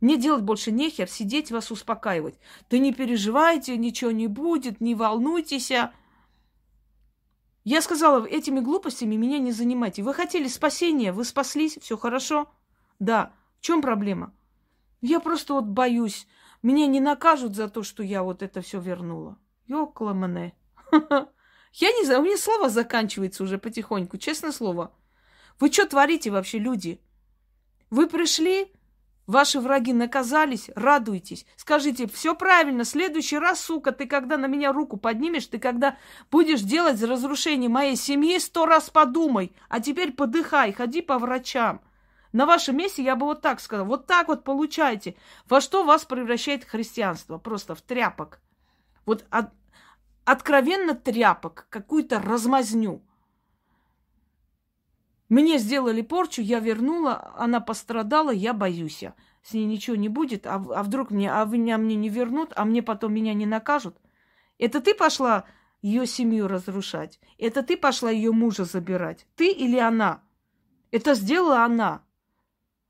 мне 0.00 0.16
делать 0.16 0.42
больше 0.42 0.72
нехер, 0.72 1.08
сидеть 1.08 1.52
вас 1.52 1.70
успокаивать. 1.70 2.34
Да 2.68 2.78
не 2.78 2.92
переживайте, 2.92 3.76
ничего 3.76 4.10
не 4.10 4.26
будет, 4.26 4.80
не 4.80 4.94
волнуйтесь. 4.94 5.70
Я 7.64 7.82
сказала, 7.82 8.24
этими 8.24 8.60
глупостями 8.60 9.16
меня 9.16 9.38
не 9.38 9.52
занимайте. 9.52 10.02
Вы 10.02 10.14
хотели 10.14 10.48
спасения, 10.48 11.12
вы 11.12 11.24
спаслись, 11.24 11.78
все 11.80 11.96
хорошо? 11.96 12.50
Да. 12.98 13.32
В 13.58 13.62
чем 13.62 13.82
проблема? 13.82 14.32
Я 15.02 15.20
просто 15.20 15.52
вот 15.52 15.64
боюсь. 15.66 16.26
Меня 16.62 16.86
не 16.86 17.00
накажут 17.00 17.54
за 17.54 17.68
то, 17.68 17.82
что 17.82 18.02
я 18.02 18.22
вот 18.22 18.42
это 18.42 18.62
все 18.62 18.80
вернула. 18.80 19.38
Ёкла 19.66 20.12
мене. 20.12 20.54
Я 21.72 21.92
не 21.92 22.04
знаю, 22.04 22.20
у 22.20 22.24
меня 22.24 22.36
слова 22.36 22.68
заканчиваются 22.68 23.42
уже 23.42 23.58
потихоньку, 23.58 24.18
честное 24.18 24.52
слово. 24.52 24.92
Вы 25.58 25.70
что 25.70 25.86
творите 25.86 26.30
вообще, 26.30 26.58
люди? 26.58 27.00
Вы 27.90 28.08
пришли, 28.08 28.72
ваши 29.26 29.60
враги 29.60 29.92
наказались, 29.92 30.70
радуйтесь. 30.74 31.46
Скажите, 31.56 32.06
все 32.08 32.34
правильно, 32.34 32.84
следующий 32.84 33.38
раз, 33.38 33.60
сука, 33.60 33.92
ты 33.92 34.06
когда 34.06 34.36
на 34.36 34.46
меня 34.46 34.72
руку 34.72 34.96
поднимешь, 34.96 35.46
ты 35.46 35.58
когда 35.58 35.96
будешь 36.30 36.60
делать 36.60 37.00
разрушение 37.02 37.68
моей 37.68 37.96
семьи, 37.96 38.38
сто 38.38 38.66
раз 38.66 38.90
подумай, 38.90 39.52
а 39.68 39.80
теперь 39.80 40.12
подыхай, 40.12 40.72
ходи 40.72 41.02
по 41.02 41.18
врачам. 41.18 41.80
На 42.32 42.46
вашем 42.46 42.76
месте 42.76 43.02
я 43.02 43.16
бы 43.16 43.26
вот 43.26 43.42
так 43.42 43.60
сказала. 43.60 43.86
Вот 43.86 44.06
так 44.06 44.28
вот 44.28 44.44
получайте. 44.44 45.16
Во 45.48 45.60
что 45.60 45.84
вас 45.84 46.04
превращает 46.04 46.64
христианство? 46.64 47.38
Просто 47.38 47.74
в 47.74 47.82
тряпок. 47.82 48.40
Вот 49.04 49.24
от, 49.30 49.50
откровенно 50.24 50.94
тряпок, 50.94 51.66
какую-то 51.70 52.20
размазню. 52.20 53.02
Мне 55.28 55.58
сделали 55.58 56.02
порчу, 56.02 56.42
я 56.42 56.58
вернула, 56.58 57.32
она 57.36 57.60
пострадала, 57.60 58.30
я 58.30 58.52
боюсь. 58.52 59.04
С 59.42 59.52
ней 59.54 59.64
ничего 59.64 59.96
не 59.96 60.08
будет, 60.08 60.46
а, 60.46 60.54
а 60.54 60.82
вдруг 60.82 61.10
мне, 61.10 61.32
а 61.32 61.44
меня 61.44 61.78
мне 61.78 61.94
не 61.94 62.08
вернут, 62.08 62.52
а 62.56 62.64
мне 62.64 62.82
потом 62.82 63.14
меня 63.14 63.32
не 63.32 63.46
накажут. 63.46 63.96
Это 64.58 64.80
ты 64.80 64.94
пошла 64.94 65.44
ее 65.82 66.06
семью 66.06 66.48
разрушать? 66.48 67.20
Это 67.38 67.62
ты 67.62 67.76
пошла 67.76 68.10
ее 68.10 68.32
мужа 68.32 68.64
забирать? 68.64 69.26
Ты 69.36 69.50
или 69.50 69.78
она? 69.78 70.22
Это 70.90 71.14
сделала 71.14 71.64
она. 71.64 72.02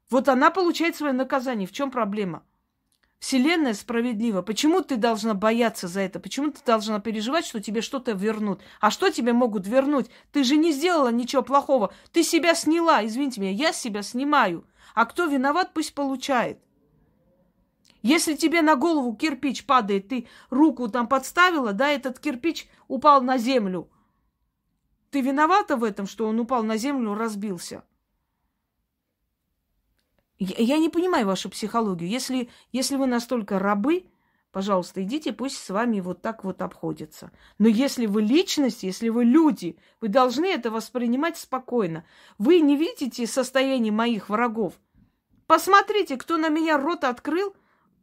Вот 0.09 0.29
она 0.29 0.51
получает 0.51 0.97
свое 0.97 1.13
наказание. 1.13 1.69
В 1.69 1.73
чем 1.73 1.91
проблема? 1.91 2.43
Вселенная 3.21 3.75
справедлива. 3.75 4.41
Почему 4.41 4.81
ты 4.81 4.97
должна 4.97 5.35
бояться 5.35 5.89
за 5.89 6.01
это? 6.01 6.19
Почему 6.19 6.53
ты 6.53 6.61
должна 6.65 7.01
переживать, 7.01 7.45
что 7.45 7.61
тебе 7.61 7.83
что-то 7.83 8.13
вернут? 8.13 8.63
А 8.81 8.91
что 8.91 9.11
тебе 9.11 9.35
могут 9.35 9.67
вернуть? 9.67 10.11
Ты 10.33 10.43
же 10.43 10.57
не 10.57 10.73
сделала 10.73 11.13
ничего 11.13 11.43
плохого. 11.43 11.93
Ты 12.13 12.23
себя 12.23 12.55
сняла, 12.55 13.05
извините 13.05 13.43
меня, 13.43 13.53
я 13.53 13.73
себя 13.75 14.03
снимаю. 14.03 14.65
А 14.95 15.05
кто 15.05 15.27
виноват, 15.27 15.75
пусть 15.75 15.95
получает. 15.95 16.59
Если 18.01 18.35
тебе 18.35 18.63
на 18.63 18.75
голову 18.75 19.15
кирпич 19.15 19.67
падает, 19.67 20.09
ты 20.09 20.27
руку 20.49 20.89
там 20.89 21.07
подставила, 21.07 21.75
да, 21.75 21.91
этот 21.91 22.19
кирпич 22.19 22.69
упал 22.89 23.21
на 23.21 23.37
землю. 23.37 23.91
Ты 25.11 25.21
виновата 25.21 25.77
в 25.77 25.85
этом, 25.85 26.07
что 26.07 26.27
он 26.27 26.41
упал 26.41 26.63
на 26.63 26.79
землю, 26.79 27.15
разбился? 27.15 27.85
Я, 30.43 30.79
не 30.79 30.89
понимаю 30.89 31.27
вашу 31.27 31.51
психологию. 31.51 32.09
Если, 32.09 32.49
если 32.73 32.97
вы 32.97 33.07
настолько 33.07 33.59
рабы, 33.59 34.07
пожалуйста, 34.53 35.03
идите, 35.03 35.35
пусть 35.35 35.59
с 35.59 35.69
вами 35.69 36.01
вот 36.01 36.23
так 36.23 36.45
вот 36.45 36.63
обходятся. 36.63 37.31
Но 37.59 37.69
если 37.69 38.07
вы 38.07 38.23
личность, 38.23 38.83
если 38.83 39.11
вы 39.11 39.25
люди, 39.25 39.77
вы 40.01 40.09
должны 40.09 40.47
это 40.47 40.71
воспринимать 40.71 41.37
спокойно. 41.37 42.07
Вы 42.39 42.61
не 42.61 42.79
видите 42.79 43.27
состояние 43.27 43.93
моих 43.93 44.31
врагов. 44.31 44.81
Посмотрите, 45.47 46.17
кто 46.17 46.39
на 46.39 46.49
меня 46.49 46.79
рот 46.79 47.05
открыл, 47.05 47.55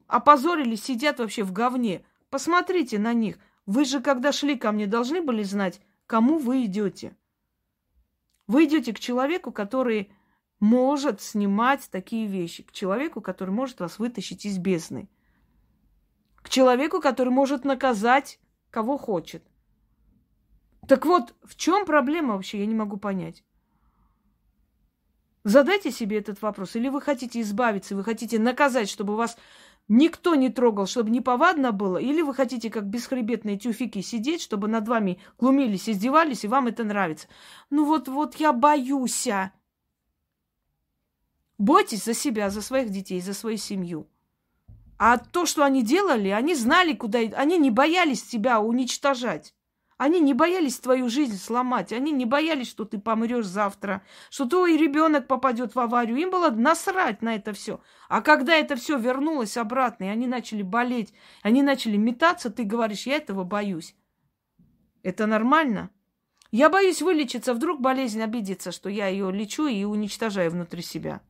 опозорились, 0.06 0.84
сидят 0.84 1.17
вообще 1.17 1.41
в 1.41 1.51
говне. 1.51 2.06
Посмотрите 2.29 3.00
на 3.00 3.13
них. 3.13 3.39
Вы 3.65 3.84
же, 3.84 4.00
когда 4.00 4.32
шли 4.32 4.58
ко 4.58 4.72
мне, 4.72 4.86
должны 4.86 5.24
были 5.24 5.41
знать, 5.41 5.82
кому 6.06 6.38
вы 6.38 6.65
идете. 6.65 7.17
Вы 8.46 8.65
идете 8.65 8.94
к 8.94 9.00
человеку, 9.00 9.51
который 9.51 10.12
может 10.60 11.22
снимать 11.22 11.88
такие 11.92 12.28
вещи. 12.28 12.64
К 12.64 12.72
человеку, 12.72 13.22
который 13.22 13.52
может 13.52 13.80
вас 13.80 14.00
вытащить 14.00 14.46
из 14.46 14.58
бездны. 14.58 15.08
К 16.38 16.50
человеку, 16.50 17.02
который 17.02 17.30
может 17.30 17.66
наказать 17.66 18.40
кого 18.72 18.98
хочет. 18.98 19.44
Так 20.88 21.06
вот, 21.06 21.36
в 21.44 21.56
чем 21.56 21.86
проблема 21.86 22.36
вообще, 22.36 22.60
я 22.60 22.66
не 22.66 22.76
могу 22.76 22.98
понять. 22.98 23.44
Задайте 25.44 25.92
себе 25.92 26.18
этот 26.18 26.42
вопрос. 26.42 26.76
Или 26.76 26.90
вы 26.90 27.02
хотите 27.02 27.42
избавиться, 27.42 27.96
вы 27.96 28.04
хотите 28.04 28.40
наказать, 28.40 28.90
чтобы 28.90 29.16
вас 29.16 29.38
никто 29.88 30.36
не 30.36 30.50
трогал, 30.50 30.86
чтобы 30.86 31.10
не 31.10 31.22
повадно 31.22 31.72
было, 31.72 31.98
или 31.98 32.22
вы 32.22 32.34
хотите, 32.34 32.70
как 32.70 32.86
бесхребетные 32.86 33.58
тюфики, 33.58 34.02
сидеть, 34.02 34.42
чтобы 34.42 34.68
над 34.68 34.88
вами 34.88 35.20
глумились, 35.40 35.90
издевались, 35.90 36.44
и 36.44 36.48
вам 36.48 36.68
это 36.68 36.84
нравится. 36.84 37.28
Ну 37.70 37.86
вот, 37.86 38.08
вот 38.08 38.36
я 38.36 38.52
боюсь. 38.54 39.30
Бойтесь 41.58 42.04
за 42.04 42.14
себя, 42.14 42.50
за 42.50 42.62
своих 42.62 42.90
детей, 42.90 43.20
за 43.20 43.34
свою 43.34 43.58
семью. 43.58 44.08
А 45.00 45.18
то, 45.18 45.46
что 45.46 45.64
они 45.64 45.84
делали, 45.84 46.30
они 46.30 46.56
знали, 46.56 46.94
куда... 46.94 47.20
Они 47.20 47.58
не 47.58 47.72
боялись 47.72 48.28
себя 48.28 48.60
уничтожать. 48.60 49.54
Они 49.98 50.20
не 50.20 50.36
боялись 50.36 50.80
твою 50.80 51.10
жизнь 51.10 51.38
сломать. 51.38 51.92
Они 51.92 52.12
не 52.12 52.26
боялись, 52.26 52.70
что 52.70 52.86
ты 52.86 53.00
помрешь 53.00 53.46
завтра, 53.46 54.04
что 54.30 54.46
твой 54.46 54.78
ребенок 54.78 55.28
попадет 55.28 55.74
в 55.74 55.80
аварию. 55.80 56.18
Им 56.18 56.30
было 56.30 56.50
насрать 56.52 57.24
на 57.24 57.36
это 57.36 57.54
все. 57.54 57.82
А 58.08 58.22
когда 58.22 58.56
это 58.56 58.76
все 58.76 58.98
вернулось 58.98 59.58
обратно, 59.58 60.06
и 60.06 60.10
они 60.10 60.28
начали 60.28 60.62
болеть, 60.62 61.14
они 61.42 61.64
начали 61.64 61.98
метаться, 61.98 62.52
ты 62.52 62.64
говоришь, 62.64 63.08
я 63.08 63.16
этого 63.16 63.44
боюсь. 63.44 63.96
Это 65.02 65.26
нормально? 65.26 65.90
Я 66.52 66.70
боюсь 66.70 67.02
вылечиться, 67.02 67.54
вдруг 67.54 67.82
болезнь 67.82 68.22
обидится, 68.22 68.72
что 68.72 68.90
я 68.90 69.08
ее 69.08 69.32
лечу 69.32 69.68
и 69.68 69.84
уничтожаю 69.84 70.52
внутри 70.52 70.82
себя. 70.82 71.22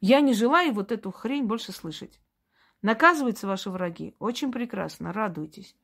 Я 0.00 0.20
не 0.20 0.32
желаю 0.32 0.72
вот 0.72 0.92
эту 0.92 1.10
хрень 1.10 1.44
больше 1.44 1.72
слышать. 1.72 2.20
Наказываются 2.82 3.46
ваши 3.46 3.70
враги. 3.70 4.14
Очень 4.18 4.52
прекрасно, 4.52 5.12
радуйтесь. 5.12 5.74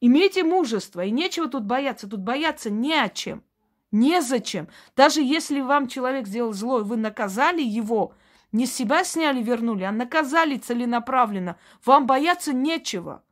Имейте 0.00 0.42
мужество, 0.42 1.04
и 1.04 1.10
нечего 1.10 1.48
тут 1.48 1.64
бояться. 1.64 2.08
Тут 2.08 2.20
бояться 2.20 2.70
не 2.70 2.94
о 2.94 3.08
чем. 3.08 3.44
Незачем. 3.90 4.68
Даже 4.96 5.22
если 5.22 5.60
вам 5.60 5.86
человек 5.86 6.26
сделал 6.26 6.52
зло, 6.54 6.80
и 6.80 6.84
вы 6.84 6.96
наказали 6.96 7.62
его, 7.62 8.14
не 8.50 8.66
с 8.66 8.74
себя 8.74 9.04
сняли, 9.04 9.42
вернули, 9.42 9.84
а 9.84 9.92
наказали 9.92 10.56
целенаправленно, 10.56 11.58
вам 11.84 12.06
бояться 12.06 12.54
нечего. 12.54 13.22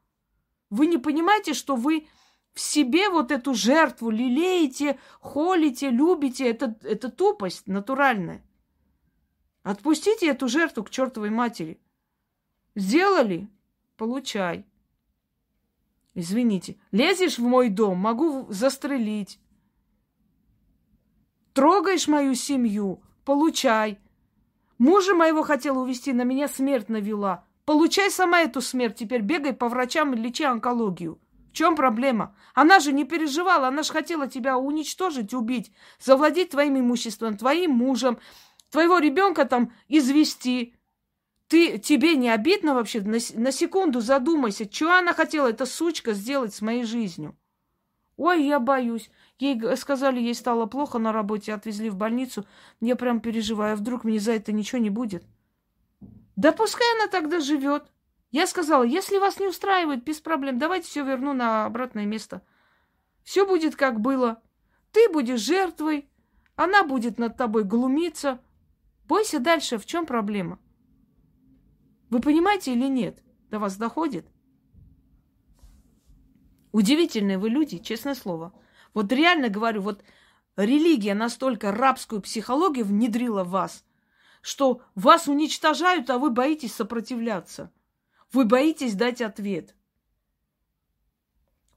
Вы 0.68 0.86
не 0.86 0.98
понимаете, 0.98 1.54
что 1.54 1.76
вы 1.76 2.06
в 2.52 2.60
себе 2.60 3.08
вот 3.08 3.32
эту 3.32 3.54
жертву 3.54 4.10
лелеете, 4.10 4.98
холите, 5.20 5.90
любите. 5.90 6.48
Это, 6.48 6.76
это 6.82 7.10
тупость 7.10 7.66
натуральная. 7.66 8.44
Отпустите 9.62 10.26
эту 10.28 10.48
жертву 10.48 10.84
к 10.84 10.90
чертовой 10.90 11.30
матери. 11.30 11.80
Сделали? 12.74 13.48
Получай. 13.96 14.64
Извините. 16.14 16.76
Лезешь 16.92 17.38
в 17.38 17.42
мой 17.42 17.68
дом, 17.68 17.98
могу 17.98 18.46
застрелить. 18.50 19.38
Трогаешь 21.52 22.08
мою 22.08 22.34
семью, 22.34 23.02
получай. 23.24 23.98
Мужа 24.78 25.14
моего 25.14 25.42
хотела 25.42 25.80
увести, 25.80 26.12
на 26.12 26.22
меня 26.22 26.48
смерть 26.48 26.88
навела. 26.88 27.44
Получай 27.66 28.10
сама 28.10 28.40
эту 28.40 28.60
смерть, 28.60 28.96
теперь 28.96 29.20
бегай 29.20 29.52
по 29.52 29.68
врачам 29.68 30.14
и 30.14 30.16
лечи 30.16 30.42
онкологию. 30.42 31.20
В 31.50 31.52
чем 31.52 31.76
проблема? 31.76 32.34
Она 32.54 32.78
же 32.78 32.92
не 32.92 33.04
переживала, 33.04 33.68
она 33.68 33.82
же 33.82 33.92
хотела 33.92 34.28
тебя 34.28 34.56
уничтожить, 34.56 35.34
убить, 35.34 35.72
завладеть 35.98 36.50
твоим 36.50 36.78
имуществом, 36.78 37.36
твоим 37.36 37.72
мужем, 37.72 38.18
твоего 38.70 38.98
ребенка 38.98 39.44
там 39.44 39.72
извести. 39.88 40.74
Ты, 41.48 41.78
тебе 41.78 42.14
не 42.16 42.30
обидно 42.30 42.74
вообще? 42.74 43.00
На, 43.00 43.18
на 43.34 43.52
секунду 43.52 44.00
задумайся, 44.00 44.70
что 44.70 44.96
она 44.96 45.12
хотела, 45.12 45.48
эта 45.48 45.66
сучка, 45.66 46.12
сделать 46.12 46.54
с 46.54 46.62
моей 46.62 46.84
жизнью. 46.84 47.36
Ой, 48.16 48.44
я 48.44 48.60
боюсь. 48.60 49.10
Ей 49.38 49.58
сказали, 49.76 50.20
ей 50.20 50.34
стало 50.34 50.66
плохо 50.66 50.98
на 50.98 51.12
работе, 51.12 51.54
отвезли 51.54 51.88
в 51.90 51.96
больницу. 51.96 52.46
Я 52.80 52.94
прям 52.94 53.20
переживаю, 53.20 53.72
а 53.72 53.76
вдруг 53.76 54.04
мне 54.04 54.20
за 54.20 54.32
это 54.32 54.52
ничего 54.52 54.80
не 54.80 54.90
будет. 54.90 55.24
Да 56.36 56.52
пускай 56.52 56.86
она 56.96 57.08
тогда 57.08 57.40
живет. 57.40 57.90
Я 58.30 58.46
сказала, 58.46 58.84
если 58.84 59.18
вас 59.18 59.40
не 59.40 59.46
устраивает, 59.46 60.04
без 60.04 60.20
проблем, 60.20 60.58
давайте 60.58 60.86
все 60.86 61.04
верну 61.04 61.32
на 61.32 61.64
обратное 61.64 62.06
место. 62.06 62.42
Все 63.24 63.46
будет 63.46 63.74
как 63.74 64.00
было. 64.00 64.40
Ты 64.92 65.08
будешь 65.08 65.40
жертвой, 65.40 66.08
она 66.56 66.84
будет 66.84 67.18
над 67.18 67.36
тобой 67.36 67.64
глумиться. 67.64 68.40
Бойся 69.10 69.40
дальше, 69.40 69.76
в 69.76 69.86
чем 69.86 70.06
проблема? 70.06 70.60
Вы 72.10 72.20
понимаете 72.20 72.74
или 72.74 72.86
нет? 72.86 73.20
До 73.50 73.58
вас 73.58 73.76
доходит? 73.76 74.24
Удивительные 76.70 77.36
вы 77.36 77.48
люди, 77.48 77.78
честное 77.78 78.14
слово. 78.14 78.52
Вот 78.94 79.10
реально 79.10 79.48
говорю, 79.48 79.82
вот 79.82 80.04
религия 80.54 81.14
настолько 81.14 81.72
рабскую 81.72 82.22
психологию 82.22 82.84
внедрила 82.84 83.42
в 83.42 83.50
вас, 83.50 83.84
что 84.42 84.80
вас 84.94 85.26
уничтожают, 85.26 86.08
а 86.08 86.18
вы 86.18 86.30
боитесь 86.30 86.74
сопротивляться. 86.74 87.72
Вы 88.32 88.44
боитесь 88.44 88.94
дать 88.94 89.20
ответ. 89.20 89.74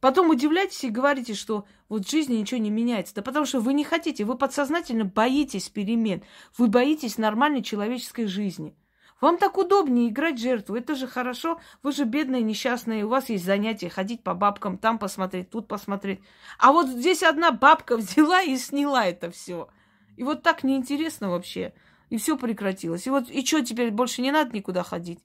Потом 0.04 0.32
удивляетесь 0.32 0.84
и 0.84 0.90
говорите, 0.90 1.34
что 1.34 1.66
вот 1.88 2.06
в 2.06 2.12
жизни 2.12 2.36
ничего 2.36 2.60
не 2.60 2.70
меняется. 2.70 3.16
Да 3.16 3.22
потому 3.22 3.46
что 3.46 3.62
вы 3.62 3.74
не 3.74 3.86
хотите, 3.86 4.26
вы 4.26 4.38
подсознательно 4.38 5.06
боитесь 5.06 5.70
перемен. 5.70 6.24
Вы 6.58 6.68
боитесь 6.68 7.18
нормальной 7.18 7.64
человеческой 7.64 8.26
жизни. 8.26 8.76
Вам 9.22 9.38
так 9.38 9.58
удобнее 9.58 10.10
играть 10.10 10.40
жертву. 10.40 10.76
Это 10.76 10.96
же 10.96 11.08
хорошо. 11.08 11.58
Вы 11.84 11.94
же 11.94 12.04
бедные, 12.04 12.42
несчастные. 12.42 13.06
У 13.06 13.08
вас 13.08 13.30
есть 13.30 13.46
занятия 13.46 13.88
ходить 13.88 14.24
по 14.24 14.34
бабкам, 14.34 14.78
там 14.78 15.00
посмотреть, 15.00 15.52
тут 15.52 15.70
посмотреть. 15.70 16.20
А 16.60 16.74
вот 16.74 16.90
здесь 16.90 17.24
одна 17.24 17.54
бабка 17.54 17.96
взяла 17.96 18.42
и 18.42 18.58
сняла 18.58 19.06
это 19.06 19.32
все. 19.32 19.70
И 20.18 20.24
вот 20.24 20.44
так 20.44 20.66
неинтересно 20.66 21.30
вообще. 21.30 21.74
И 22.10 22.18
все 22.18 22.38
прекратилось. 22.38 23.08
И 23.08 23.10
вот 23.10 23.30
и 23.30 23.46
что 23.46 23.64
теперь 23.64 23.92
больше 23.92 24.22
не 24.22 24.34
надо 24.34 24.54
никуда 24.54 24.84
ходить? 24.84 25.22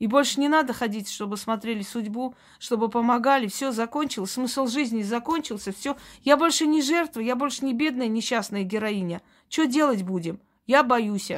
И 0.00 0.06
больше 0.06 0.40
не 0.40 0.48
надо 0.48 0.72
ходить, 0.72 1.10
чтобы 1.10 1.36
смотрели 1.36 1.82
судьбу, 1.82 2.34
чтобы 2.58 2.88
помогали. 2.88 3.48
Все 3.48 3.70
закончилось, 3.70 4.32
смысл 4.32 4.66
жизни 4.66 5.02
закончился. 5.02 5.72
Все. 5.72 5.94
Я 6.22 6.38
больше 6.38 6.66
не 6.66 6.80
жертва, 6.80 7.20
я 7.20 7.36
больше 7.36 7.66
не 7.66 7.74
бедная 7.74 8.08
несчастная 8.08 8.62
героиня. 8.62 9.20
Что 9.50 9.66
делать 9.66 10.02
будем? 10.02 10.40
Я 10.66 10.82
боюсь. 10.82 11.30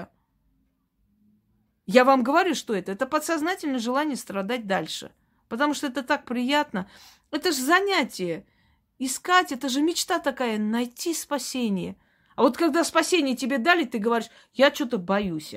Я 1.86 2.04
вам 2.04 2.22
говорю, 2.22 2.54
что 2.54 2.72
это. 2.72 2.92
Это 2.92 3.06
подсознательное 3.06 3.80
желание 3.80 4.16
страдать 4.16 4.68
дальше. 4.68 5.10
Потому 5.48 5.74
что 5.74 5.88
это 5.88 6.04
так 6.04 6.24
приятно. 6.24 6.88
Это 7.32 7.50
же 7.50 7.60
занятие. 7.60 8.46
Искать, 9.00 9.50
это 9.50 9.68
же 9.68 9.82
мечта 9.82 10.20
такая, 10.20 10.58
найти 10.58 11.14
спасение. 11.14 11.96
А 12.36 12.42
вот 12.42 12.56
когда 12.56 12.84
спасение 12.84 13.34
тебе 13.34 13.58
дали, 13.58 13.84
ты 13.84 13.98
говоришь, 13.98 14.30
я 14.52 14.72
что-то 14.72 14.98
боюсь. 14.98 15.56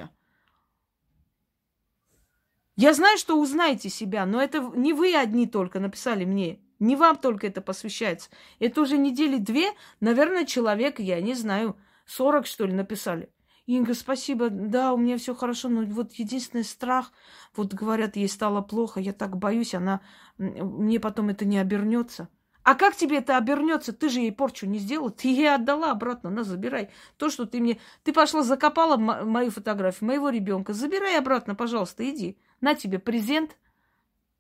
Я 2.75 2.93
знаю, 2.93 3.17
что 3.17 3.39
узнаете 3.39 3.89
себя, 3.89 4.25
но 4.25 4.41
это 4.41 4.59
не 4.75 4.93
вы 4.93 5.15
одни 5.15 5.47
только 5.47 5.79
написали 5.79 6.25
мне. 6.25 6.59
Не 6.79 6.95
вам 6.97 7.15
только 7.17 7.47
это 7.47 7.61
посвящается. 7.61 8.29
Это 8.59 8.81
уже 8.81 8.97
недели 8.97 9.38
две, 9.38 9.71
наверное, 10.01 10.45
человек, 10.45 10.99
я 10.99 11.21
не 11.21 11.33
знаю, 11.33 11.77
40, 12.05 12.45
что 12.45 12.65
ли, 12.65 12.73
написали. 12.73 13.29
Инга, 13.65 13.93
спасибо. 13.93 14.49
Да, 14.49 14.93
у 14.93 14.97
меня 14.97 15.17
все 15.17 15.33
хорошо, 15.33 15.69
но 15.69 15.83
вот 15.85 16.13
единственный 16.13 16.63
страх, 16.63 17.11
вот 17.55 17.73
говорят, 17.73 18.15
ей 18.15 18.27
стало 18.27 18.61
плохо, 18.61 18.99
я 18.99 19.13
так 19.13 19.38
боюсь, 19.38 19.73
она 19.73 20.01
мне 20.38 20.99
потом 20.99 21.29
это 21.29 21.45
не 21.45 21.57
обернется. 21.57 22.29
А 22.65 22.73
как 22.73 22.95
тебе 22.95 23.17
это 23.17 23.38
обернется? 23.38 23.93
Ты 23.93 24.10
же 24.10 24.21
ей 24.21 24.32
порчу 24.32 24.65
не 24.65 24.80
сделала, 24.80 25.12
ты 25.12 25.28
ей 25.28 25.54
отдала 25.54 25.91
обратно, 25.91 26.32
на, 26.32 26.43
забирай. 26.43 26.89
То, 27.15 27.30
что 27.30 27.45
ты 27.45 27.60
мне... 27.60 27.80
Ты 28.04 28.12
пошла, 28.12 28.41
закопала 28.41 28.97
мою 28.97 29.51
фотографию, 29.51 30.08
моего 30.08 30.30
ребенка, 30.30 30.73
забирай 30.73 31.15
обратно, 31.19 31.54
пожалуйста, 31.54 32.10
иди. 32.10 32.39
На 32.62 32.73
тебе 32.73 32.97
презент, 32.97 33.56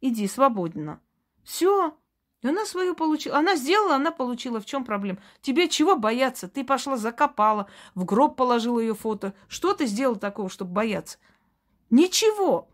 иди 0.01 0.27
свободно. 0.27 0.99
Все, 1.43 1.95
и 2.41 2.47
она 2.47 2.65
свою 2.65 2.95
получила. 2.95 3.37
Она 3.37 3.55
сделала, 3.57 3.93
она 3.93 4.09
получила. 4.09 4.59
В 4.59 4.65
чем 4.65 4.85
проблема? 4.85 5.19
Тебе 5.41 5.69
чего 5.69 5.95
бояться? 5.95 6.47
Ты 6.47 6.63
пошла, 6.63 6.97
закопала, 6.97 7.69
в 7.93 8.05
гроб 8.05 8.35
положила 8.35 8.79
ее 8.79 8.95
фото. 8.95 9.35
Что 9.47 9.75
ты 9.75 9.85
сделала 9.85 10.17
такого, 10.17 10.49
чтобы 10.49 10.71
бояться? 10.71 11.19
Ничего. 11.91 12.69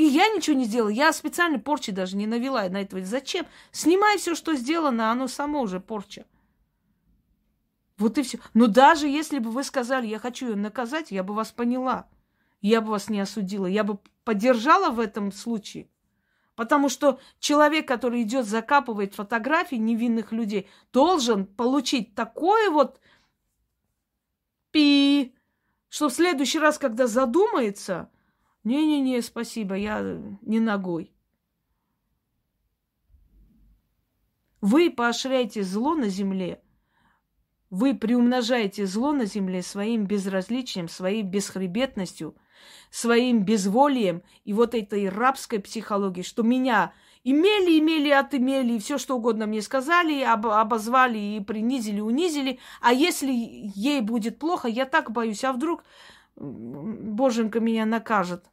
И 0.00 0.04
я 0.04 0.28
ничего 0.28 0.56
не 0.56 0.64
сделала. 0.64 0.88
Я 0.88 1.12
специально 1.12 1.58
порчи 1.58 1.92
даже 1.92 2.16
не 2.16 2.26
навела 2.26 2.66
на 2.70 2.80
этого. 2.80 3.04
Зачем? 3.04 3.44
Снимай 3.70 4.16
все, 4.16 4.34
что 4.34 4.54
сделано, 4.54 5.12
оно 5.12 5.28
само 5.28 5.60
уже 5.60 5.78
порча. 5.78 6.24
Вот 7.98 8.16
и 8.16 8.22
все. 8.22 8.38
Но 8.54 8.66
даже 8.66 9.08
если 9.08 9.40
бы 9.40 9.50
вы 9.50 9.62
сказали, 9.62 10.06
я 10.06 10.18
хочу 10.18 10.48
ее 10.48 10.56
наказать, 10.56 11.10
я 11.10 11.22
бы 11.22 11.34
вас 11.34 11.52
поняла. 11.52 12.08
Я 12.62 12.80
бы 12.80 12.92
вас 12.92 13.10
не 13.10 13.20
осудила. 13.20 13.66
Я 13.66 13.84
бы 13.84 13.98
поддержала 14.24 14.88
в 14.88 15.00
этом 15.00 15.32
случае. 15.32 15.90
Потому 16.54 16.88
что 16.88 17.20
человек, 17.38 17.86
который 17.86 18.22
идет 18.22 18.46
закапывает 18.46 19.14
фотографии 19.14 19.76
невинных 19.76 20.32
людей, 20.32 20.66
должен 20.94 21.44
получить 21.44 22.14
такое 22.14 22.70
вот 22.70 23.00
пи, 24.70 25.34
что 25.90 26.08
в 26.08 26.14
следующий 26.14 26.58
раз, 26.58 26.78
когда 26.78 27.06
задумается, 27.06 28.08
не-не-не, 28.64 29.22
спасибо, 29.22 29.74
я 29.74 30.00
не 30.42 30.60
ногой. 30.60 31.12
Вы 34.60 34.90
поощряете 34.90 35.62
зло 35.62 35.94
на 35.94 36.08
земле, 36.08 36.62
вы 37.70 37.94
приумножаете 37.94 38.84
зло 38.86 39.12
на 39.12 39.24
земле 39.24 39.62
своим 39.62 40.06
безразличием, 40.06 40.88
своей 40.88 41.22
бесхребетностью– 41.22 42.36
своим 42.90 43.42
безволием 43.44 44.22
и 44.44 44.52
вот 44.52 44.74
этой 44.74 45.08
рабской 45.08 45.60
психологией, 45.60 46.24
что 46.24 46.42
меня 46.42 46.92
имели, 47.22 47.78
имели, 47.78 48.10
отымели, 48.10 48.74
и 48.74 48.78
все 48.78 48.98
что 48.98 49.16
угодно 49.16 49.46
мне 49.46 49.62
сказали, 49.62 50.22
об, 50.22 50.46
обозвали 50.46 51.18
и 51.18 51.40
принизили, 51.40 52.00
унизили. 52.00 52.58
А 52.80 52.92
если 52.92 53.30
ей 53.32 54.00
будет 54.00 54.38
плохо, 54.38 54.68
я 54.68 54.86
так 54.86 55.10
боюсь, 55.10 55.44
а 55.44 55.52
вдруг 55.52 55.84
Боженька 56.40 57.60
меня 57.60 57.84
накажет. 57.84 58.50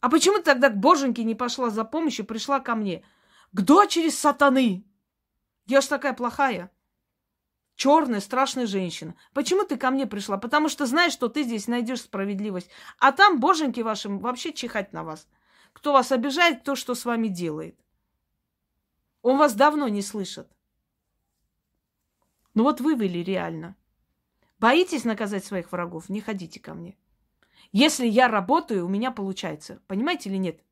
А 0.00 0.08
почему 0.08 0.38
ты 0.38 0.44
тогда 0.44 0.70
к 0.70 0.78
боженьке 0.78 1.22
не 1.22 1.34
пошла 1.34 1.68
за 1.68 1.84
помощью, 1.84 2.24
пришла 2.24 2.60
ко 2.60 2.74
мне? 2.74 3.04
К 3.52 3.60
дочери 3.60 4.08
сатаны. 4.08 4.86
Я 5.66 5.82
ж 5.82 5.86
такая 5.86 6.14
плохая. 6.14 6.70
Черная, 7.76 8.20
страшная 8.20 8.66
женщина. 8.66 9.14
Почему 9.34 9.64
ты 9.64 9.76
ко 9.76 9.90
мне 9.90 10.06
пришла? 10.06 10.38
Потому 10.38 10.68
что 10.68 10.86
знаешь, 10.86 11.12
что 11.12 11.28
ты 11.28 11.42
здесь 11.42 11.68
найдешь 11.68 12.00
справедливость. 12.00 12.70
А 12.98 13.12
там, 13.12 13.38
боженьки 13.38 13.80
вашим, 13.80 14.18
вообще 14.18 14.52
чихать 14.52 14.92
на 14.92 15.04
вас. 15.04 15.28
Кто 15.74 15.92
вас 15.92 16.10
обижает, 16.10 16.60
кто 16.60 16.74
что 16.74 16.94
с 16.94 17.04
вами 17.04 17.28
делает. 17.28 17.78
Он 19.20 19.36
вас 19.36 19.54
давно 19.54 19.88
не 19.88 20.00
слышит. 20.00 20.48
Ну 22.54 22.62
вот 22.62 22.80
вывели 22.80 23.18
реально. 23.18 23.76
Боитесь 24.64 25.04
наказать 25.04 25.44
своих 25.44 25.72
врагов? 25.72 26.08
Не 26.08 26.22
ходите 26.22 26.58
ко 26.58 26.72
мне. 26.72 26.96
Если 27.70 28.06
я 28.06 28.28
работаю, 28.28 28.86
у 28.86 28.88
меня 28.88 29.10
получается. 29.10 29.82
Понимаете 29.88 30.30
или 30.30 30.38
нет? 30.38 30.64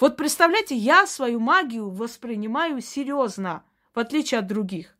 Вот 0.00 0.16
представляете, 0.16 0.74
я 0.74 1.06
свою 1.06 1.38
магию 1.38 1.88
воспринимаю 1.88 2.80
серьезно, 2.80 3.62
в 3.94 4.00
отличие 4.00 4.40
от 4.40 4.48
других. 4.48 4.96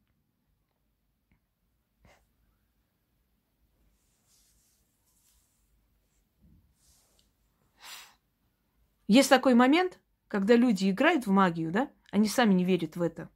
Есть 9.09 9.31
такой 9.31 9.55
момент, 9.55 9.98
когда 10.29 10.55
люди 10.55 10.88
играют 10.88 11.27
в 11.27 11.31
магию, 11.33 11.72
да? 11.72 11.90
Они 12.12 12.29
сами 12.29 12.55
не 12.55 12.64
верят 12.64 12.94
в 12.94 13.03
это. 13.03 13.31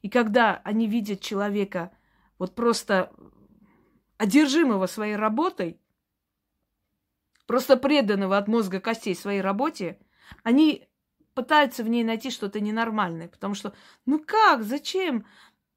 И 0.00 0.08
когда 0.08 0.62
они 0.64 0.86
видят 0.86 1.20
человека 1.20 1.92
вот 2.38 2.54
просто 2.54 3.12
одержимого 4.20 4.86
своей 4.86 5.16
работой, 5.16 5.80
просто 7.46 7.78
преданного 7.78 8.36
от 8.36 8.48
мозга 8.48 8.78
костей 8.78 9.16
своей 9.16 9.40
работе, 9.40 9.98
они 10.42 10.90
пытаются 11.32 11.82
в 11.82 11.88
ней 11.88 12.04
найти 12.04 12.30
что-то 12.30 12.60
ненормальное. 12.60 13.28
Потому 13.28 13.54
что, 13.54 13.72
ну 14.04 14.22
как, 14.22 14.62
зачем? 14.62 15.24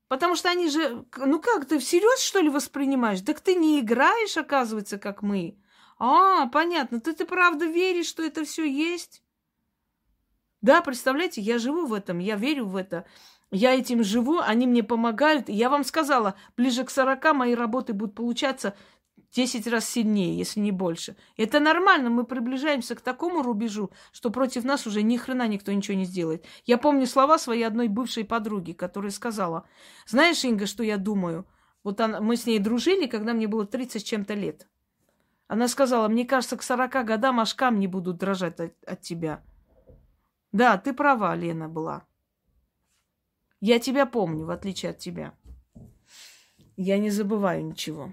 Потому 0.10 0.36
что 0.36 0.50
они 0.50 0.70
же, 0.70 1.06
ну 1.16 1.40
как, 1.40 1.66
ты 1.66 1.80
всерьез, 1.80 2.20
что 2.20 2.42
ли, 2.42 2.50
воспринимаешь? 2.50 3.22
Так 3.22 3.40
ты 3.40 3.56
не 3.56 3.80
играешь, 3.80 4.36
оказывается, 4.36 4.98
как 5.00 5.22
мы. 5.22 5.58
А, 5.98 6.48
понятно, 6.48 7.00
ты, 7.00 7.14
ты 7.14 7.26
правда 7.26 7.66
веришь, 7.66 8.08
что 8.08 8.24
это 8.24 8.44
все 8.44 8.66
есть? 8.66 9.24
Да, 10.62 10.82
представляете, 10.82 11.40
я 11.40 11.60
живу 11.60 11.86
в 11.86 11.94
этом, 11.94 12.20
я 12.20 12.36
верю 12.36 12.66
в 12.66 12.76
это. 12.76 13.06
Я 13.56 13.76
этим 13.76 14.04
живу, 14.04 14.40
они 14.40 14.66
мне 14.66 14.82
помогают. 14.82 15.48
Я 15.48 15.70
вам 15.70 15.84
сказала, 15.84 16.34
ближе 16.58 16.84
к 16.84 16.90
40 16.90 17.36
мои 17.36 17.54
работы 17.54 17.94
будут 17.94 18.16
получаться 18.16 18.76
10 19.32 19.68
раз 19.68 19.88
сильнее, 19.88 20.36
если 20.36 20.60
не 20.60 20.72
больше. 20.72 21.16
Это 21.38 21.60
нормально, 21.60 22.10
мы 22.10 22.24
приближаемся 22.24 22.96
к 22.96 23.02
такому 23.02 23.44
рубежу, 23.44 23.92
что 24.12 24.32
против 24.32 24.64
нас 24.64 24.88
уже 24.88 25.04
ни 25.04 25.18
хрена 25.18 25.48
никто 25.48 25.72
ничего 25.72 25.96
не 25.96 26.06
сделает. 26.06 26.44
Я 26.66 26.80
помню 26.80 27.06
слова 27.06 27.38
своей 27.38 27.62
одной 27.62 27.90
бывшей 27.90 28.26
подруги, 28.26 28.72
которая 28.72 29.12
сказала, 29.12 29.68
знаешь, 30.08 30.44
Инга, 30.44 30.66
что 30.66 30.82
я 30.82 30.98
думаю? 30.98 31.46
Вот 31.84 32.02
она, 32.02 32.22
мы 32.22 32.38
с 32.38 32.48
ней 32.48 32.58
дружили, 32.58 33.06
когда 33.06 33.34
мне 33.34 33.48
было 33.48 33.68
30 33.68 34.02
с 34.02 34.04
чем-то 34.04 34.34
лет. 34.34 34.68
Она 35.48 35.68
сказала, 35.68 36.08
мне 36.08 36.26
кажется, 36.26 36.58
к 36.58 36.64
40 36.64 37.06
годам 37.06 37.40
аж 37.40 37.54
камни 37.54 37.86
будут 37.86 38.18
дрожать 38.18 38.60
от, 38.60 38.74
от 38.84 39.02
тебя. 39.02 39.44
Да, 40.52 40.80
ты 40.80 40.92
права, 40.92 41.36
Лена 41.36 41.70
была. 41.70 42.08
Я 43.66 43.80
тебя 43.80 44.06
помню, 44.06 44.46
в 44.46 44.50
отличие 44.50 44.90
от 44.90 44.98
тебя. 44.98 45.34
Я 46.76 46.98
не 46.98 47.10
забываю 47.10 47.66
ничего. 47.66 48.12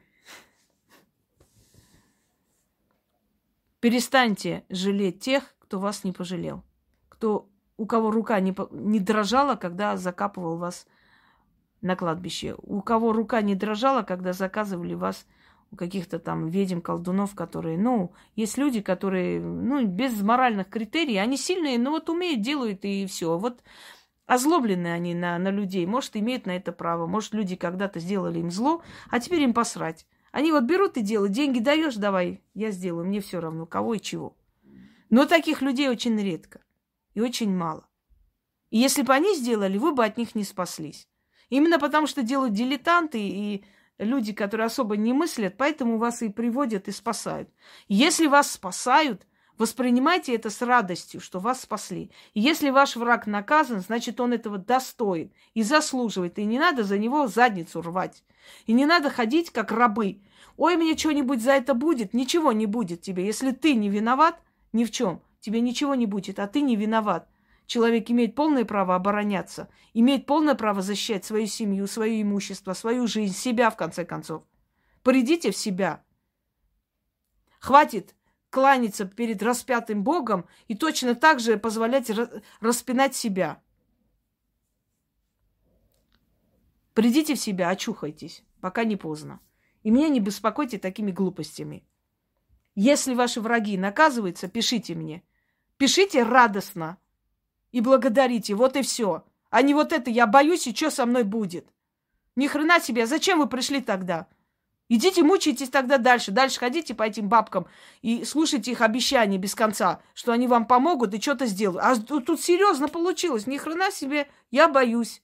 Перестаньте 3.80 4.62
жалеть 4.68 5.18
тех, 5.18 5.56
кто 5.58 5.80
вас 5.80 6.04
не 6.04 6.12
пожалел. 6.12 6.62
Кто, 7.08 7.48
у 7.76 7.86
кого 7.86 8.12
рука 8.12 8.38
не, 8.38 8.54
не 8.70 9.00
дрожала, 9.00 9.56
когда 9.56 9.96
закапывал 9.96 10.56
вас 10.56 10.86
на 11.80 11.96
кладбище. 11.96 12.54
У 12.62 12.80
кого 12.80 13.12
рука 13.12 13.42
не 13.42 13.56
дрожала, 13.56 14.02
когда 14.02 14.32
заказывали 14.32 14.94
вас 14.94 15.26
у 15.72 15.76
каких-то 15.76 16.20
там 16.20 16.46
ведьм, 16.46 16.80
колдунов, 16.80 17.34
которые, 17.34 17.76
ну, 17.76 18.12
есть 18.36 18.56
люди, 18.56 18.80
которые, 18.80 19.40
ну, 19.40 19.84
без 19.84 20.22
моральных 20.22 20.68
критерий, 20.68 21.16
они 21.16 21.36
сильные, 21.36 21.76
но 21.76 21.90
вот 21.90 22.08
умеют, 22.08 22.40
делают 22.40 22.84
и 22.84 23.04
все. 23.06 23.36
Вот 23.36 23.64
озлоблены 24.30 24.86
они 24.86 25.12
на, 25.12 25.36
на 25.38 25.50
людей, 25.50 25.84
может, 25.86 26.16
имеют 26.16 26.46
на 26.46 26.52
это 26.52 26.70
право, 26.70 27.08
может, 27.08 27.34
люди 27.34 27.56
когда-то 27.56 27.98
сделали 27.98 28.38
им 28.38 28.52
зло, 28.52 28.80
а 29.10 29.18
теперь 29.18 29.42
им 29.42 29.52
посрать. 29.52 30.06
Они 30.30 30.52
вот 30.52 30.62
берут 30.62 30.96
и 30.96 31.00
делают, 31.00 31.32
деньги 31.32 31.58
даешь, 31.58 31.96
давай, 31.96 32.40
я 32.54 32.70
сделаю, 32.70 33.04
мне 33.08 33.20
все 33.20 33.40
равно, 33.40 33.66
кого 33.66 33.94
и 33.94 34.00
чего. 34.00 34.36
Но 35.08 35.26
таких 35.26 35.62
людей 35.62 35.88
очень 35.88 36.16
редко 36.16 36.60
и 37.14 37.20
очень 37.20 37.52
мало. 37.52 37.88
И 38.70 38.78
если 38.78 39.02
бы 39.02 39.12
они 39.12 39.34
сделали, 39.34 39.76
вы 39.78 39.90
бы 39.90 40.04
от 40.04 40.16
них 40.16 40.36
не 40.36 40.44
спаслись. 40.44 41.08
Именно 41.48 41.80
потому, 41.80 42.06
что 42.06 42.22
делают 42.22 42.54
дилетанты 42.54 43.18
и 43.18 43.64
люди, 43.98 44.32
которые 44.32 44.66
особо 44.66 44.96
не 44.96 45.12
мыслят, 45.12 45.56
поэтому 45.56 45.98
вас 45.98 46.22
и 46.22 46.28
приводят 46.28 46.86
и 46.86 46.92
спасают. 46.92 47.48
Если 47.88 48.28
вас 48.28 48.52
спасают, 48.52 49.26
Воспринимайте 49.60 50.34
это 50.34 50.48
с 50.48 50.62
радостью, 50.62 51.20
что 51.20 51.38
вас 51.38 51.60
спасли. 51.60 52.10
И 52.32 52.40
если 52.40 52.70
ваш 52.70 52.96
враг 52.96 53.26
наказан, 53.26 53.82
значит, 53.82 54.18
он 54.18 54.32
этого 54.32 54.56
достоин 54.56 55.32
и 55.52 55.62
заслуживает. 55.62 56.38
И 56.38 56.46
не 56.46 56.58
надо 56.58 56.82
за 56.82 56.96
него 56.96 57.26
задницу 57.26 57.82
рвать. 57.82 58.24
И 58.64 58.72
не 58.72 58.86
надо 58.86 59.10
ходить, 59.10 59.50
как 59.50 59.70
рабы. 59.70 60.22
Ой, 60.56 60.78
мне 60.78 60.96
что-нибудь 60.96 61.42
за 61.42 61.52
это 61.52 61.74
будет. 61.74 62.14
Ничего 62.14 62.52
не 62.52 62.64
будет 62.64 63.02
тебе. 63.02 63.26
Если 63.26 63.50
ты 63.50 63.74
не 63.74 63.90
виноват 63.90 64.40
ни 64.72 64.86
в 64.86 64.90
чем, 64.90 65.20
тебе 65.40 65.60
ничего 65.60 65.94
не 65.94 66.06
будет, 66.06 66.38
а 66.38 66.46
ты 66.46 66.62
не 66.62 66.74
виноват. 66.74 67.28
Человек 67.66 68.10
имеет 68.10 68.34
полное 68.34 68.64
право 68.64 68.94
обороняться, 68.94 69.68
имеет 69.92 70.24
полное 70.24 70.54
право 70.54 70.80
защищать 70.80 71.26
свою 71.26 71.46
семью, 71.46 71.86
свое 71.86 72.22
имущество, 72.22 72.72
свою 72.72 73.06
жизнь, 73.06 73.34
себя, 73.34 73.68
в 73.68 73.76
конце 73.76 74.06
концов. 74.06 74.42
Придите 75.02 75.50
в 75.50 75.56
себя. 75.58 76.02
Хватит 77.58 78.14
кланяться 78.50 79.04
перед 79.04 79.42
распятым 79.42 80.02
Богом 80.02 80.46
и 80.68 80.74
точно 80.74 81.14
так 81.14 81.40
же 81.40 81.56
позволять 81.56 82.10
распинать 82.60 83.14
себя. 83.14 83.62
Придите 86.92 87.34
в 87.34 87.40
себя, 87.40 87.70
очухайтесь, 87.70 88.42
пока 88.60 88.84
не 88.84 88.96
поздно. 88.96 89.40
И 89.82 89.90
меня 89.90 90.08
не 90.08 90.20
беспокойте 90.20 90.78
такими 90.78 91.12
глупостями. 91.12 91.84
Если 92.74 93.14
ваши 93.14 93.40
враги 93.40 93.78
наказываются, 93.78 94.48
пишите 94.48 94.94
мне. 94.94 95.22
Пишите 95.76 96.22
радостно 96.24 96.98
и 97.72 97.80
благодарите. 97.80 98.54
Вот 98.54 98.76
и 98.76 98.82
все. 98.82 99.24
А 99.48 99.62
не 99.62 99.74
вот 99.74 99.92
это 99.92 100.10
я 100.10 100.26
боюсь, 100.26 100.66
и 100.66 100.74
что 100.74 100.90
со 100.90 101.06
мной 101.06 101.24
будет. 101.24 101.72
Ни 102.36 102.46
хрена 102.46 102.80
себе, 102.80 103.06
зачем 103.06 103.38
вы 103.38 103.48
пришли 103.48 103.80
тогда? 103.80 104.28
Идите, 104.92 105.22
мучайтесь 105.22 105.68
тогда 105.68 105.98
дальше. 105.98 106.32
Дальше 106.32 106.58
ходите 106.58 106.96
по 106.96 107.04
этим 107.04 107.28
бабкам 107.28 107.68
и 108.02 108.24
слушайте 108.24 108.72
их 108.72 108.80
обещания 108.80 109.38
без 109.38 109.54
конца, 109.54 110.02
что 110.14 110.32
они 110.32 110.48
вам 110.48 110.66
помогут 110.66 111.14
и 111.14 111.20
что-то 111.20 111.46
сделают. 111.46 111.84
А 111.84 111.96
тут, 111.96 112.40
серьезно 112.40 112.88
получилось. 112.88 113.46
Ни 113.46 113.56
хрена 113.56 113.92
себе, 113.92 114.28
я 114.50 114.68
боюсь. 114.68 115.22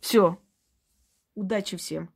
Все. 0.00 0.38
Удачи 1.34 1.76
всем. 1.76 2.08